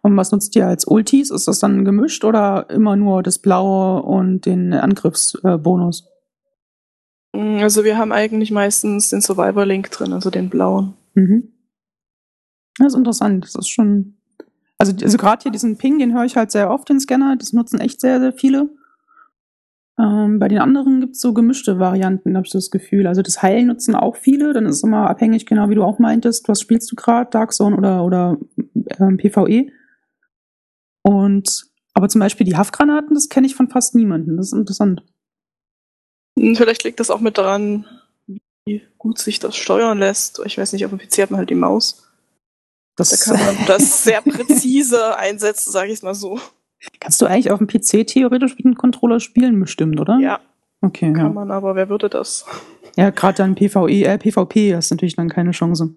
Und 0.00 0.16
was 0.16 0.30
nutzt 0.32 0.54
ihr 0.56 0.66
als 0.66 0.86
Ultis? 0.86 1.30
Ist 1.30 1.48
das 1.48 1.58
dann 1.58 1.84
gemischt 1.84 2.24
oder 2.24 2.70
immer 2.70 2.96
nur 2.96 3.22
das 3.22 3.38
Blaue 3.38 4.02
und 4.02 4.46
den 4.46 4.72
Angriffsbonus? 4.72 6.08
Mm, 7.34 7.58
Also 7.62 7.84
wir 7.84 7.98
haben 7.98 8.12
eigentlich 8.12 8.50
meistens 8.50 9.10
den 9.10 9.20
Survivor-Link 9.20 9.90
drin, 9.90 10.12
also 10.12 10.30
den 10.30 10.48
blauen. 10.48 10.94
Mhm. 11.14 11.52
Das 12.78 12.92
ist 12.92 12.96
interessant. 12.98 13.44
Das 13.44 13.56
ist 13.56 13.68
schon. 13.68 14.17
Also, 14.78 14.92
also 15.02 15.18
gerade 15.18 15.42
hier 15.42 15.52
diesen 15.52 15.76
Ping, 15.76 15.98
den 15.98 16.14
höre 16.14 16.24
ich 16.24 16.36
halt 16.36 16.52
sehr 16.52 16.70
oft, 16.70 16.88
den 16.88 17.00
Scanner. 17.00 17.36
Das 17.36 17.52
nutzen 17.52 17.80
echt 17.80 18.00
sehr, 18.00 18.20
sehr 18.20 18.32
viele. 18.32 18.70
Ähm, 19.98 20.38
bei 20.38 20.46
den 20.46 20.60
anderen 20.60 21.00
gibt 21.00 21.16
es 21.16 21.20
so 21.20 21.34
gemischte 21.34 21.80
Varianten, 21.80 22.36
habe 22.36 22.46
ich 22.46 22.52
das 22.52 22.70
Gefühl. 22.70 23.08
Also 23.08 23.20
das 23.20 23.42
Heilen 23.42 23.66
nutzen 23.66 23.96
auch 23.96 24.14
viele. 24.16 24.52
Dann 24.52 24.66
ist 24.66 24.76
es 24.76 24.82
immer 24.84 25.10
abhängig, 25.10 25.46
genau 25.46 25.68
wie 25.68 25.74
du 25.74 25.82
auch 25.82 25.98
meintest, 25.98 26.48
was 26.48 26.60
spielst 26.60 26.90
du 26.92 26.96
gerade, 26.96 27.30
Dark 27.30 27.52
Zone 27.52 27.76
oder, 27.76 28.04
oder 28.04 28.38
ähm, 29.00 29.16
PvE. 29.16 29.72
Und 31.02 31.66
aber 31.94 32.08
zum 32.08 32.20
Beispiel 32.20 32.46
die 32.46 32.56
Haftgranaten, 32.56 33.14
das 33.14 33.28
kenne 33.28 33.48
ich 33.48 33.56
von 33.56 33.68
fast 33.68 33.96
niemandem. 33.96 34.36
Das 34.36 34.46
ist 34.46 34.52
interessant. 34.52 35.02
Mm, 36.36 36.54
Vielleicht 36.54 36.84
liegt 36.84 37.00
das 37.00 37.10
auch 37.10 37.18
mit 37.18 37.36
daran, 37.36 37.86
wie 38.64 38.82
gut 38.98 39.18
sich 39.18 39.40
das 39.40 39.56
steuern 39.56 39.98
lässt. 39.98 40.40
Ich 40.44 40.58
weiß 40.58 40.72
nicht, 40.72 40.84
auf 40.84 40.92
dem 40.92 41.00
PC 41.00 41.22
hat 41.22 41.32
man 41.32 41.38
halt 41.38 41.50
die 41.50 41.56
Maus. 41.56 42.07
Das 42.98 43.10
Da 43.10 43.16
kann 43.16 43.44
man 43.46 43.56
das 43.66 44.04
sehr 44.04 44.20
präzise 44.20 45.16
einsetzen, 45.16 45.72
sage 45.72 45.92
ich 45.92 46.02
mal 46.02 46.14
so. 46.14 46.38
kannst 47.00 47.22
du 47.22 47.26
eigentlich 47.26 47.50
auf 47.50 47.58
dem 47.58 47.66
PC 47.66 48.06
theoretisch 48.06 48.56
mit 48.56 48.64
dem 48.66 48.74
Controller 48.74 49.20
spielen, 49.20 49.58
bestimmt, 49.58 49.98
oder? 49.98 50.18
Ja, 50.18 50.40
Okay, 50.80 51.12
kann 51.12 51.26
ja. 51.26 51.28
man, 51.30 51.50
aber 51.50 51.74
wer 51.74 51.88
würde 51.88 52.08
das? 52.08 52.46
Ja, 52.96 53.10
gerade 53.10 53.38
dann 53.38 53.54
PvE, 53.54 54.04
äh, 54.04 54.18
PvP 54.18 54.74
hast 54.74 54.90
natürlich 54.90 55.16
dann 55.16 55.28
keine 55.28 55.50
Chance. 55.50 55.94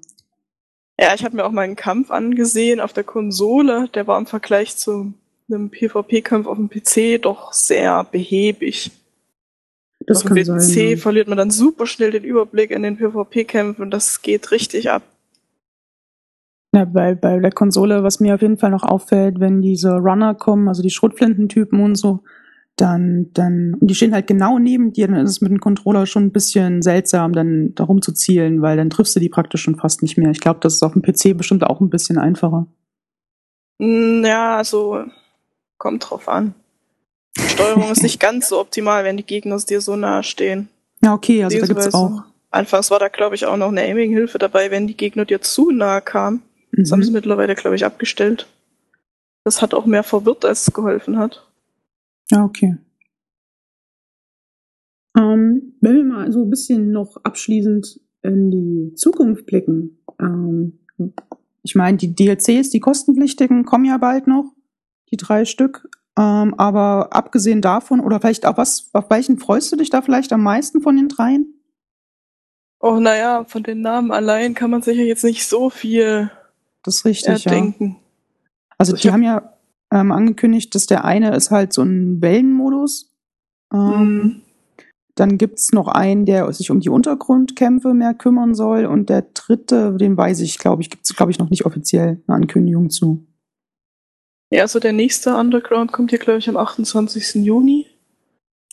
Ja, 0.99 1.13
ich 1.15 1.23
habe 1.23 1.35
mir 1.35 1.45
auch 1.45 1.51
mal 1.51 1.61
einen 1.61 1.75
Kampf 1.75 2.11
angesehen 2.11 2.79
auf 2.79 2.93
der 2.93 3.03
Konsole. 3.03 3.89
Der 3.93 4.07
war 4.07 4.17
im 4.19 4.25
Vergleich 4.25 4.77
zu 4.77 5.13
einem 5.49 5.69
PvP-Kampf 5.69 6.47
auf 6.47 6.57
dem 6.57 6.69
PC 6.69 7.21
doch 7.21 7.53
sehr 7.53 8.03
behäbig. 8.03 8.91
Das 10.07 10.25
auf 10.25 10.33
dem 10.33 10.35
PC 10.35 10.61
sein. 10.61 10.97
verliert 10.97 11.27
man 11.27 11.37
dann 11.37 11.51
super 11.51 11.85
schnell 11.85 12.11
den 12.11 12.23
Überblick 12.23 12.71
in 12.71 12.83
den 12.83 12.97
PvP-Kämpfen. 12.97 13.91
Das 13.91 14.21
geht 14.21 14.51
richtig 14.51 14.89
ab. 14.89 15.03
Ja, 16.73 16.85
bei, 16.85 17.15
bei 17.15 17.39
der 17.39 17.51
Konsole, 17.51 18.03
was 18.03 18.19
mir 18.21 18.35
auf 18.35 18.41
jeden 18.41 18.57
Fall 18.57 18.69
noch 18.71 18.83
auffällt, 18.83 19.39
wenn 19.39 19.61
diese 19.61 19.91
Runner 19.91 20.33
kommen, 20.35 20.69
also 20.69 20.81
die 20.81 20.89
Schrotflintentypen 20.89 21.81
und 21.81 21.95
so, 21.95 22.23
dann, 22.77 23.29
dann, 23.33 23.75
und 23.75 23.87
die 23.87 23.95
stehen 23.95 24.13
halt 24.13 24.27
genau 24.27 24.57
neben 24.57 24.93
dir, 24.93 25.07
dann 25.07 25.17
ist 25.17 25.31
es 25.31 25.41
mit 25.41 25.51
dem 25.51 25.59
Controller 25.59 26.05
schon 26.05 26.23
ein 26.25 26.31
bisschen 26.31 26.81
seltsam, 26.81 27.33
dann 27.33 27.75
darum 27.75 28.01
zu 28.01 28.13
zielen, 28.13 28.61
weil 28.61 28.77
dann 28.77 28.89
triffst 28.89 29.15
du 29.15 29.19
die 29.19 29.27
praktisch 29.27 29.63
schon 29.63 29.75
fast 29.75 30.01
nicht 30.01 30.17
mehr. 30.17 30.31
Ich 30.31 30.39
glaube, 30.39 30.61
das 30.61 30.75
ist 30.75 30.83
auf 30.83 30.93
dem 30.93 31.01
PC 31.01 31.37
bestimmt 31.37 31.65
auch 31.65 31.81
ein 31.81 31.89
bisschen 31.89 32.17
einfacher. 32.17 32.67
Mm, 33.79 34.23
Ja, 34.23 34.57
also 34.57 35.03
kommt 35.77 36.09
drauf 36.09 36.29
an. 36.29 36.55
Die 37.37 37.49
Steuerung 37.49 37.91
ist 37.91 38.03
nicht 38.03 38.19
ganz 38.19 38.47
so 38.49 38.59
optimal, 38.59 39.03
wenn 39.03 39.17
die 39.17 39.25
Gegner 39.25 39.57
dir 39.57 39.81
so 39.81 39.95
nahe 39.97 40.23
stehen. 40.23 40.69
Ja, 41.03 41.13
okay, 41.13 41.43
also 41.43 41.59
da 41.59 41.67
gibt's 41.67 41.93
auch. 41.93 42.23
Anfangs 42.49 42.91
war 42.91 42.99
da, 42.99 43.07
glaube 43.07 43.35
ich, 43.35 43.45
auch 43.45 43.57
noch 43.57 43.69
eine 43.69 43.81
Aiming-Hilfe 43.81 44.37
dabei, 44.37 44.71
wenn 44.71 44.87
die 44.87 44.97
Gegner 44.97 45.25
dir 45.25 45.41
zu 45.41 45.71
nahe 45.71 46.01
kamen. 46.01 46.41
Das 46.71 46.91
haben 46.91 47.03
sie 47.03 47.09
Mhm. 47.09 47.15
mittlerweile, 47.15 47.55
glaube 47.55 47.75
ich, 47.75 47.85
abgestellt. 47.85 48.47
Das 49.43 49.61
hat 49.61 49.73
auch 49.73 49.85
mehr 49.85 50.03
verwirrt, 50.03 50.45
als 50.45 50.67
es 50.67 50.73
geholfen 50.73 51.17
hat. 51.17 51.47
Ja, 52.31 52.43
okay. 52.45 52.77
Ähm, 55.17 55.73
wenn 55.81 55.95
wir 55.95 56.03
mal 56.05 56.31
so 56.31 56.43
ein 56.43 56.49
bisschen 56.49 56.91
noch 56.91 57.17
abschließend 57.23 57.99
in 58.21 58.51
die 58.51 58.93
Zukunft 58.95 59.45
blicken. 59.45 59.99
Ähm, 60.19 60.79
ich 61.63 61.75
meine, 61.75 61.97
die 61.97 62.15
DLCs, 62.15 62.69
die 62.69 62.79
kostenpflichtigen, 62.79 63.65
kommen 63.65 63.85
ja 63.85 63.97
bald 63.97 64.27
noch, 64.27 64.53
die 65.11 65.17
drei 65.17 65.45
Stück. 65.45 65.89
Ähm, 66.17 66.53
aber 66.55 67.13
abgesehen 67.13 67.61
davon, 67.61 67.99
oder 67.99 68.19
vielleicht 68.19 68.45
auch 68.45 68.57
was, 68.57 68.89
auf 68.93 69.09
welchen 69.09 69.37
freust 69.39 69.71
du 69.71 69.75
dich 69.75 69.89
da 69.89 70.01
vielleicht 70.01 70.31
am 70.33 70.43
meisten 70.43 70.81
von 70.81 70.95
den 70.95 71.07
dreien? 71.09 71.53
Oh, 72.79 72.99
naja, 72.99 73.43
von 73.45 73.63
den 73.63 73.81
Namen 73.81 74.11
allein 74.11 74.53
kann 74.53 74.71
man 74.71 74.81
sich 74.81 74.97
ja 74.97 75.03
jetzt 75.03 75.23
nicht 75.23 75.45
so 75.45 75.69
viel 75.69 76.31
Das 76.83 76.97
ist 76.97 77.05
richtig, 77.05 77.45
ja. 77.45 77.51
erdenken. 77.51 77.97
Also 78.77 78.95
Ich 78.95 79.01
die 79.01 79.07
hab- 79.09 79.13
haben 79.15 79.23
ja 79.23 79.53
ähm, 79.93 80.11
angekündigt, 80.11 80.73
dass 80.73 80.85
der 80.87 81.03
eine 81.05 81.35
ist 81.35 81.51
halt 81.51 81.73
so 81.73 81.81
ein 81.83 82.21
Wellenmodus. 82.21 83.11
Ähm, 83.73 83.79
Mhm. 83.79 84.41
Dann 85.15 85.37
gibt's 85.37 85.73
noch 85.73 85.89
einen, 85.89 86.25
der 86.25 86.51
sich 86.53 86.71
um 86.71 86.79
die 86.79 86.89
Untergrundkämpfe 86.89 87.93
mehr 87.93 88.13
kümmern 88.13 88.55
soll. 88.55 88.85
Und 88.85 89.09
der 89.09 89.23
dritte, 89.33 89.95
den 89.97 90.15
weiß 90.15 90.39
ich, 90.39 90.57
glaube 90.57 90.81
ich, 90.81 90.89
gibt's 90.89 91.13
glaube 91.15 91.31
ich, 91.31 91.37
noch 91.37 91.49
nicht 91.49 91.65
offiziell 91.65 92.23
eine 92.27 92.37
Ankündigung 92.37 92.89
zu. 92.89 93.27
Ja, 94.53 94.61
also 94.63 94.79
der 94.79 94.93
nächste 94.93 95.35
Underground 95.35 95.91
kommt 95.91 96.11
hier, 96.11 96.19
glaube 96.19 96.39
ich, 96.39 96.47
am 96.47 96.55
28. 96.57 97.35
Juni. 97.45 97.87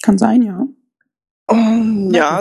Kann 0.03 0.17
sein, 0.17 0.43
ja. 0.43 0.67
Um, 1.51 2.13
ja, 2.15 2.41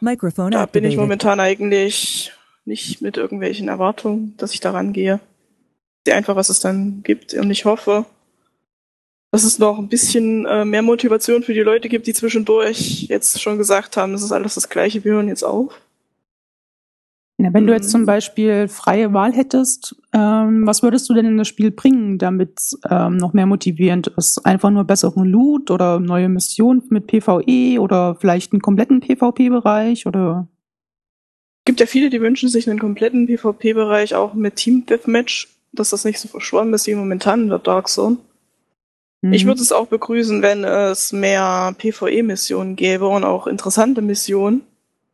Microphone 0.00 0.46
also 0.54 0.58
da 0.58 0.66
bin 0.66 0.84
ich 0.84 0.96
momentan 0.96 1.40
eigentlich 1.40 2.32
nicht 2.64 3.02
mit 3.02 3.16
irgendwelchen 3.16 3.68
Erwartungen, 3.68 4.34
dass 4.36 4.54
ich 4.54 4.60
da 4.60 4.70
rangehe. 4.70 5.20
Ich 6.04 6.10
sehe 6.10 6.16
einfach, 6.16 6.36
was 6.36 6.48
es 6.48 6.60
dann 6.60 7.02
gibt. 7.02 7.34
Und 7.34 7.50
ich 7.50 7.64
hoffe, 7.64 8.06
dass 9.32 9.44
es 9.44 9.58
noch 9.58 9.78
ein 9.78 9.88
bisschen 9.88 10.46
äh, 10.46 10.64
mehr 10.64 10.82
Motivation 10.82 11.42
für 11.42 11.54
die 11.54 11.60
Leute 11.60 11.88
gibt, 11.88 12.06
die 12.06 12.12
zwischendurch 12.14 13.04
jetzt 13.08 13.40
schon 13.40 13.58
gesagt 13.58 13.96
haben, 13.96 14.14
es 14.14 14.22
ist 14.22 14.32
alles 14.32 14.54
das 14.54 14.68
Gleiche, 14.68 15.04
wir 15.04 15.12
hören 15.12 15.28
jetzt 15.28 15.42
auf. 15.44 15.80
Na, 17.38 17.52
wenn 17.54 17.66
du 17.66 17.72
jetzt 17.72 17.86
Mhm. 17.86 17.90
zum 17.90 18.06
Beispiel 18.06 18.68
freie 18.68 19.12
Wahl 19.14 19.32
hättest, 19.32 19.96
ähm, 20.12 20.66
was 20.66 20.82
würdest 20.82 21.08
du 21.08 21.14
denn 21.14 21.24
in 21.24 21.38
das 21.38 21.48
Spiel 21.48 21.70
bringen, 21.70 22.18
damit 22.18 22.76
ähm, 22.88 23.16
noch 23.16 23.32
mehr 23.32 23.46
motivierend 23.46 24.08
ist? 24.16 24.44
Einfach 24.44 24.70
nur 24.70 24.84
besseren 24.84 25.24
Loot 25.24 25.70
oder 25.70 25.98
neue 25.98 26.28
Missionen 26.28 26.82
mit 26.90 27.06
PvE 27.06 27.80
oder 27.80 28.16
vielleicht 28.16 28.52
einen 28.52 28.60
kompletten 28.60 29.00
PvP-Bereich 29.00 30.06
oder 30.06 30.46
gibt 31.64 31.80
ja 31.80 31.86
viele, 31.86 32.10
die 32.10 32.20
wünschen 32.20 32.48
sich 32.48 32.68
einen 32.68 32.78
kompletten 32.78 33.26
PvP-Bereich 33.26 34.14
auch 34.14 34.34
mit 34.34 34.56
Team 34.56 34.84
Deathmatch, 34.86 35.48
dass 35.72 35.90
das 35.90 36.04
nicht 36.04 36.18
so 36.18 36.28
verschwommen 36.28 36.74
ist 36.74 36.86
wie 36.86 36.94
momentan 36.94 37.42
in 37.42 37.48
der 37.48 37.58
Dark 37.58 37.88
Zone. 37.88 38.18
Ich 39.30 39.44
Mhm. 39.44 39.48
würde 39.48 39.62
es 39.62 39.70
auch 39.70 39.86
begrüßen, 39.86 40.42
wenn 40.42 40.64
es 40.64 41.12
mehr 41.12 41.74
PvE-Missionen 41.78 42.74
gäbe 42.74 43.06
und 43.06 43.22
auch 43.24 43.46
interessante 43.46 44.02
Missionen. 44.02 44.62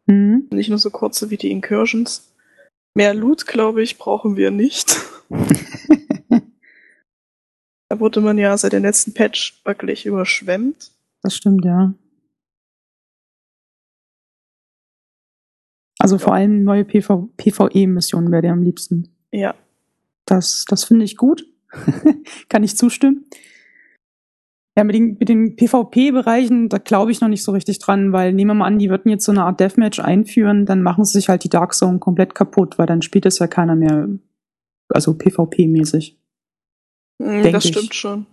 Mhm. 0.07 0.49
Nicht 0.51 0.71
nur 0.71 0.79
so 0.79 0.89
kurze 0.91 1.29
wie 1.29 1.37
die 1.37 1.51
Incursions. 1.51 2.33
Mehr 2.95 3.13
Loot, 3.13 3.47
glaube 3.47 3.83
ich, 3.83 3.99
brauchen 3.99 4.37
wir 4.37 4.51
nicht. 4.51 4.97
Da 7.91 8.01
wurde 8.01 8.21
man 8.21 8.37
ja 8.37 8.55
seit 8.59 8.75
dem 8.75 8.83
letzten 8.83 9.15
Patch 9.15 9.63
wirklich 9.65 10.05
überschwemmt. 10.05 10.91
Das 11.23 11.35
stimmt, 11.35 11.65
ja. 11.65 11.95
Also 16.09 16.17
vor 16.17 16.33
allem 16.33 16.65
neue 16.65 16.87
PV 16.87 17.29
PvE-Missionen 17.37 18.33
wäre 18.33 18.41
dir 18.41 18.53
am 18.53 18.63
liebsten. 18.63 19.11
Ja. 19.31 19.55
Das, 20.25 20.65
das 20.67 20.85
finde 20.85 21.05
ich 21.05 21.19
gut. 21.19 21.45
Kann 22.49 22.65
ich 22.65 22.79
zustimmen. 22.79 23.27
Ja, 24.75 24.85
mit 24.85 24.95
den, 24.95 25.19
mit 25.19 25.29
den 25.29 25.55
PvP-Bereichen, 25.55 26.71
da 26.71 26.79
glaube 26.79 27.11
ich 27.11 27.21
noch 27.21 27.29
nicht 27.29 27.43
so 27.43 27.53
richtig 27.53 27.79
dran, 27.79 28.15
weil 28.15 28.33
nehmen 28.33 28.53
wir 28.53 28.55
mal 28.55 28.67
an, 28.67 28.79
die 28.79 28.89
würden 28.89 29.11
jetzt 29.11 29.27
so 29.27 29.33
eine 29.33 29.45
Art 29.45 29.61
Deathmatch 29.61 30.01
einführen, 30.01 30.65
dann 30.65 30.81
machen 30.81 31.05
sie 31.05 31.19
sich 31.19 31.29
halt 31.29 31.45
die 31.45 31.51
Dark 31.51 31.75
Zone 31.75 31.99
komplett 31.99 32.35
kaputt, 32.35 32.79
weil 32.79 32.87
dann 32.87 33.03
spielt 33.03 33.27
es 33.27 33.39
ja 33.39 33.47
keiner 33.47 33.77
mehr, 33.77 34.09
also 34.89 35.13
PvP-mäßig. 35.13 36.17
Denk 37.19 37.53
das 37.53 37.67
ich. 37.67 37.77
stimmt 37.77 37.95
schon. 37.95 38.27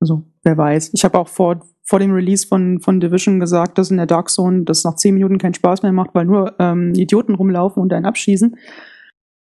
Also, 0.00 0.24
wer 0.44 0.56
weiß. 0.56 0.90
Ich 0.92 1.04
habe 1.04 1.18
auch 1.18 1.28
vor, 1.28 1.60
vor 1.82 1.98
dem 1.98 2.12
Release 2.12 2.46
von, 2.46 2.80
von 2.80 3.00
Division 3.00 3.40
gesagt, 3.40 3.78
dass 3.78 3.90
in 3.90 3.96
der 3.96 4.06
Dark 4.06 4.30
Zone 4.30 4.64
das 4.64 4.84
nach 4.84 4.96
zehn 4.96 5.14
Minuten 5.14 5.38
keinen 5.38 5.54
Spaß 5.54 5.82
mehr 5.82 5.92
macht, 5.92 6.14
weil 6.14 6.24
nur 6.24 6.54
ähm, 6.58 6.94
Idioten 6.94 7.34
rumlaufen 7.34 7.82
und 7.82 7.92
einen 7.92 8.06
abschießen. 8.06 8.56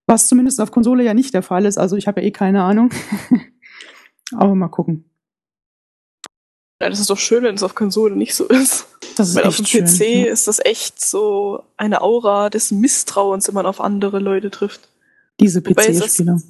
Was 0.07 0.29
zumindest 0.29 0.61
auf 0.61 0.71
Konsole 0.71 1.05
ja 1.05 1.15
nicht 1.15 1.35
der 1.35 1.43
Fall 1.43 1.65
ist. 1.65 1.79
Also 1.79 1.97
ich 1.97 2.07
habe 2.07 2.21
ja 2.21 2.27
eh 2.27 2.31
keine 2.31 2.63
Ahnung. 2.63 2.91
Aber 4.37 4.55
mal 4.55 4.69
gucken. 4.69 5.09
Ja, 6.83 6.91
das 6.91 6.99
ist 6.99 7.11
doch 7.11 7.19
schön, 7.19 7.45
wenn 7.45 7.55
es 7.55 7.63
auf 7.63 7.77
Konsole 7.77 8.17
nicht 8.17 8.35
so 8.35 8.47
ist. 8.47 8.89
Das 9.17 9.29
ist 9.29 9.37
Weil 9.37 9.45
auf 9.45 9.59
echt 9.61 9.73
dem 9.73 9.85
PC 9.85 9.91
schön. 9.91 10.25
ja. 10.25 10.33
ist 10.33 10.49
das 10.49 10.59
echt 10.65 11.01
so 11.01 11.63
eine 11.77 12.03
Aura 12.03 12.51
des 12.51 12.73
Misstrauens, 12.73 13.47
wenn 13.47 13.55
man 13.55 13.67
auf 13.67 13.81
andere 13.81 14.19
Leute 14.19 14.51
trifft. 14.51 14.89
Diese 15.39 15.63
PC-Spieler. 15.63 16.41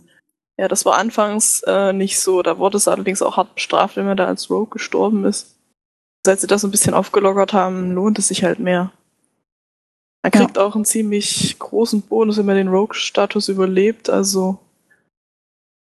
Ja, 0.58 0.68
das 0.68 0.84
war 0.84 0.96
anfangs 0.98 1.62
äh, 1.66 1.92
nicht 1.92 2.20
so. 2.20 2.42
Da 2.42 2.58
wurde 2.58 2.76
es 2.76 2.88
allerdings 2.88 3.22
auch 3.22 3.36
hart 3.36 3.54
bestraft, 3.54 3.96
wenn 3.96 4.06
man 4.06 4.16
da 4.16 4.26
als 4.26 4.50
Rogue 4.50 4.70
gestorben 4.70 5.24
ist. 5.24 5.56
Seit 6.24 6.40
sie 6.40 6.46
das 6.46 6.64
ein 6.64 6.70
bisschen 6.70 6.94
aufgelockert 6.94 7.52
haben, 7.52 7.92
lohnt 7.92 8.18
es 8.18 8.28
sich 8.28 8.44
halt 8.44 8.58
mehr. 8.58 8.92
Man 10.22 10.30
Ja. 10.32 10.40
kriegt 10.40 10.58
auch 10.58 10.74
einen 10.76 10.84
ziemlich 10.84 11.58
großen 11.58 12.02
Bonus, 12.02 12.36
wenn 12.36 12.46
man 12.46 12.56
den 12.56 12.68
Rogue-Status 12.68 13.48
überlebt. 13.48 14.08
Also 14.08 14.58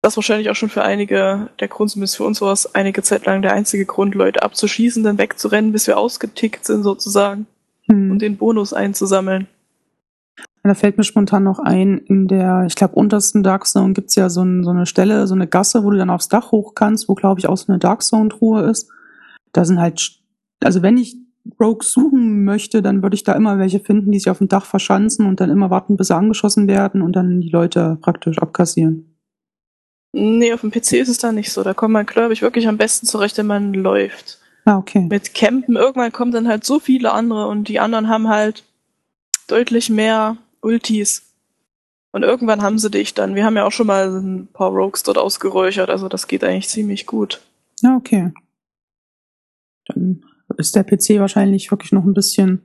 das 0.02 0.14
ist 0.14 0.18
wahrscheinlich 0.18 0.50
auch 0.50 0.56
schon 0.56 0.70
für 0.70 0.84
einige, 0.84 1.50
der 1.60 1.68
Grund 1.68 1.92
zumindest 1.92 2.18
für 2.18 2.24
uns 2.26 2.42
war 2.42 2.52
es 2.52 2.74
einige 2.76 3.04
Zeit 3.04 3.26
lang 3.26 3.42
der 3.42 3.54
einzige 3.54 3.86
Grund, 3.86 4.16
Leute 4.16 4.42
abzuschießen, 4.44 5.04
dann 5.04 5.18
wegzurennen, 5.18 5.72
bis 5.72 5.88
wir 5.88 5.98
ausgetickt 5.98 6.66
sind 6.66 6.84
sozusagen 6.84 7.48
Hm. 7.90 8.12
und 8.12 8.22
den 8.22 8.38
Bonus 8.38 8.74
einzusammeln. 8.74 9.48
Da 10.68 10.74
fällt 10.74 10.98
mir 10.98 11.04
spontan 11.04 11.44
noch 11.44 11.60
ein, 11.60 11.98
in 11.98 12.28
der, 12.28 12.66
ich 12.68 12.76
glaube, 12.76 12.96
untersten 12.96 13.44
Dark 13.44 13.66
Zone 13.66 13.94
gibt's 13.94 14.16
ja 14.16 14.30
so, 14.30 14.44
ein, 14.44 14.64
so 14.64 14.72
eine 14.72 14.86
Stelle, 14.86 15.28
so 15.28 15.36
eine 15.36 15.48
Gasse, 15.48 15.84
wo 15.84 15.92
du 15.92 15.98
dann 15.98 16.10
aufs 16.10 16.28
Dach 16.28 16.52
hoch 16.52 16.76
kannst, 16.76 17.08
wo, 17.08 17.16
glaube 17.16 17.40
ich, 17.40 17.48
auch 17.48 17.58
so 17.58 17.72
eine 17.72 17.80
Dark 17.80 18.04
Zone-Truhe 18.04 18.64
ist. 18.64 18.90
Da 19.54 19.66
sind 19.66 19.80
halt, 19.80 20.20
also 20.62 20.82
wenn 20.82 20.98
ich 20.98 21.16
Rogues 21.60 21.92
suchen 21.92 22.44
möchte, 22.44 22.82
dann 22.82 23.02
würde 23.02 23.16
ich 23.16 23.24
da 23.24 23.34
immer 23.34 23.58
welche 23.58 23.80
finden, 23.80 24.12
die 24.12 24.20
sich 24.20 24.30
auf 24.30 24.40
dem 24.40 24.50
Dach 24.50 24.66
verschanzen 24.66 25.26
und 25.26 25.40
dann 25.40 25.50
immer 25.50 25.70
warten, 25.70 25.96
bis 25.96 26.08
sie 26.08 26.16
angeschossen 26.16 26.68
werden 26.68 27.02
und 27.02 27.16
dann 27.16 27.40
die 27.40 27.50
Leute 27.50 27.98
praktisch 28.02 28.40
abkassieren. 28.40 29.16
Nee, 30.12 30.52
auf 30.54 30.62
dem 30.62 30.72
PC 30.72 30.94
ist 30.94 31.10
es 31.10 31.20
da 31.20 31.32
nicht 31.32 31.52
so. 31.52 31.64
Da 31.64 31.74
kommt 31.74 31.94
man, 31.94 32.06
glaube 32.06 32.34
ich, 32.34 32.42
wirklich 32.42 32.68
am 32.68 32.78
besten 32.78 33.06
zurecht, 33.06 33.38
wenn 33.38 33.48
man 33.48 33.74
läuft. 33.74 34.40
Ah, 34.66 34.78
okay. 34.78 35.08
mit 35.10 35.34
Campen, 35.34 35.78
irgendwann 35.78 36.12
kommen 36.12 36.34
dann 36.34 36.46
halt 36.46 36.66
so 36.66 36.82
viele 36.82 37.14
andere 37.14 37.48
und 37.48 37.70
die 37.70 37.80
anderen 37.80 38.10
haben 38.10 38.28
halt 38.28 38.66
deutlich 39.48 39.90
mehr 39.90 40.36
Ultis. 40.62 41.24
Und 42.12 42.24
irgendwann 42.24 42.62
haben 42.62 42.80
sie 42.80 42.90
dich 42.90 43.14
dann. 43.14 43.36
Wir 43.36 43.46
haben 43.46 43.58
ja 43.58 43.66
auch 43.66 43.72
schon 43.72 43.88
mal 43.88 44.10
ein 44.10 44.48
paar 44.48 44.72
Rogues 44.72 45.04
dort 45.04 45.18
ausgeräuchert, 45.18 45.90
also 45.90 46.08
das 46.08 46.28
geht 46.28 46.44
eigentlich 46.44 46.70
ziemlich 46.70 47.06
gut. 47.06 47.42
Ja, 47.82 47.96
okay. 47.96 48.32
Dann 49.86 50.26
ist 50.58 50.76
der 50.76 50.84
PC 50.84 51.20
wahrscheinlich 51.20 51.70
wirklich 51.70 51.92
noch 51.92 52.06
ein 52.06 52.14
bisschen, 52.14 52.64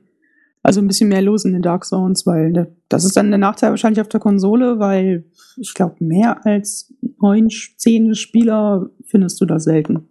also 0.63 0.79
ein 0.79 0.87
bisschen 0.87 1.09
mehr 1.09 1.21
los 1.21 1.45
in 1.45 1.53
den 1.53 1.61
Dark 1.61 1.85
Zones, 1.85 2.25
weil 2.25 2.53
der, 2.53 2.71
das 2.89 3.05
ist 3.05 3.15
dann 3.15 3.29
der 3.29 3.37
Nachteil 3.37 3.69
wahrscheinlich 3.69 4.01
auf 4.01 4.09
der 4.09 4.19
Konsole, 4.19 4.79
weil 4.79 5.25
ich 5.57 5.73
glaube, 5.73 5.95
mehr 5.99 6.45
als 6.45 6.93
neun, 7.19 7.49
zehn 7.77 8.15
Spieler 8.15 8.89
findest 9.05 9.39
du 9.39 9.45
da 9.45 9.59
selten. 9.59 10.07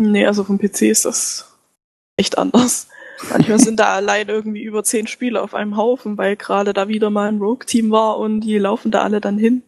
Nee, 0.00 0.26
also 0.26 0.44
vom 0.44 0.58
PC 0.58 0.82
ist 0.82 1.04
das 1.04 1.52
echt 2.16 2.38
anders. 2.38 2.88
Manchmal 3.30 3.58
sind 3.58 3.80
da 3.80 3.94
allein 3.94 4.28
irgendwie 4.28 4.62
über 4.62 4.84
zehn 4.84 5.06
Spieler 5.06 5.42
auf 5.42 5.54
einem 5.54 5.76
Haufen, 5.76 6.16
weil 6.18 6.36
gerade 6.36 6.72
da 6.72 6.88
wieder 6.88 7.10
mal 7.10 7.28
ein 7.28 7.38
Rogue-Team 7.38 7.90
war 7.90 8.18
und 8.18 8.40
die 8.40 8.58
laufen 8.58 8.90
da 8.90 9.02
alle 9.02 9.20
dann 9.20 9.38
hin. 9.38 9.62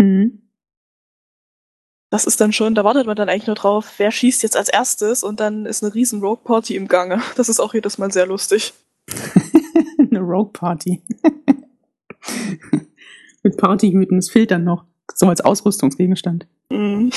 Mhm. 0.00 0.42
Das 2.10 2.24
ist 2.24 2.40
dann 2.40 2.52
schon, 2.52 2.74
da 2.74 2.84
wartet 2.84 3.06
man 3.06 3.16
dann 3.16 3.28
eigentlich 3.28 3.46
nur 3.46 3.56
drauf, 3.56 3.94
wer 3.98 4.10
schießt 4.10 4.42
jetzt 4.42 4.56
als 4.56 4.70
erstes 4.70 5.22
und 5.22 5.40
dann 5.40 5.66
ist 5.66 5.84
eine 5.84 5.94
riesen 5.94 6.20
Rogue-Party 6.20 6.74
im 6.74 6.88
Gange. 6.88 7.20
Das 7.36 7.50
ist 7.50 7.60
auch 7.60 7.74
jedes 7.74 7.98
Mal 7.98 8.10
sehr 8.10 8.26
lustig. 8.26 8.72
Eine 9.98 10.20
Rogue 10.20 10.50
Party. 10.52 11.02
Mit 13.42 13.56
Partyhüten, 13.56 14.18
das 14.18 14.30
fehlt 14.30 14.50
dann 14.50 14.64
noch. 14.64 14.84
So 15.14 15.26
als 15.26 15.40
Ausrüstungsgegenstand. 15.40 16.46
Mhm. 16.70 17.10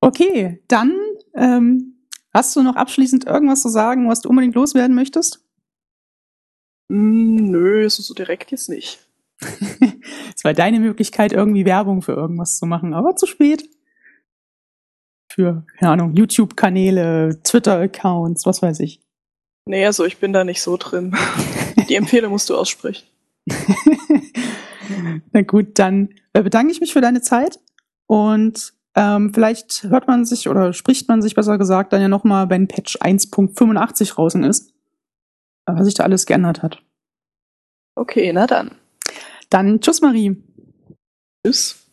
Okay, 0.00 0.62
dann 0.68 0.92
ähm, 1.34 1.93
hast 2.34 2.54
du 2.56 2.62
noch 2.62 2.76
abschließend 2.76 3.26
irgendwas 3.26 3.62
zu 3.62 3.68
sagen, 3.68 4.08
was 4.08 4.20
du 4.20 4.28
unbedingt 4.28 4.54
loswerden 4.54 4.94
möchtest? 4.94 5.44
Mm, 6.88 7.50
Nö, 7.50 7.84
ist 7.84 7.96
so 7.96 8.14
direkt 8.14 8.50
jetzt 8.50 8.68
nicht. 8.68 8.98
Es 10.36 10.44
war 10.44 10.52
deine 10.52 10.80
Möglichkeit, 10.80 11.32
irgendwie 11.32 11.64
Werbung 11.64 12.02
für 12.02 12.12
irgendwas 12.12 12.58
zu 12.58 12.66
machen, 12.66 12.92
aber 12.92 13.16
zu 13.16 13.26
spät. 13.26 13.66
Für, 15.32 15.64
keine 15.78 15.92
Ahnung, 15.92 16.14
YouTube-Kanäle, 16.14 17.40
Twitter-Accounts, 17.42 18.44
was 18.44 18.60
weiß 18.60 18.80
ich. 18.80 19.00
Nee, 19.66 19.86
also 19.86 20.04
ich 20.04 20.18
bin 20.18 20.32
da 20.32 20.44
nicht 20.44 20.60
so 20.60 20.76
drin. 20.76 21.16
Die 21.88 21.94
Empfehlung 21.94 22.32
musst 22.32 22.50
du 22.50 22.56
aussprechen. 22.56 23.06
Na 25.32 25.42
gut, 25.42 25.78
dann 25.78 26.10
äh, 26.34 26.42
bedanke 26.42 26.72
ich 26.72 26.80
mich 26.80 26.92
für 26.92 27.00
deine 27.00 27.22
Zeit 27.22 27.58
und 28.06 28.74
ähm, 28.96 29.34
vielleicht 29.34 29.84
hört 29.84 30.06
man 30.06 30.24
sich 30.24 30.48
oder 30.48 30.72
spricht 30.72 31.08
man 31.08 31.20
sich 31.20 31.34
besser 31.34 31.58
gesagt 31.58 31.92
dann 31.92 32.00
ja 32.00 32.08
nochmal, 32.08 32.50
wenn 32.50 32.68
Patch 32.68 32.96
1.85 32.98 34.14
draußen 34.14 34.44
ist, 34.44 34.70
äh, 35.66 35.72
was 35.74 35.86
sich 35.86 35.94
da 35.94 36.04
alles 36.04 36.26
geändert 36.26 36.62
hat. 36.62 36.82
Okay, 37.96 38.32
na 38.32 38.46
dann. 38.46 38.76
Dann 39.50 39.80
tschüss 39.80 40.00
Marie. 40.00 40.42
Tschüss. 41.44 41.83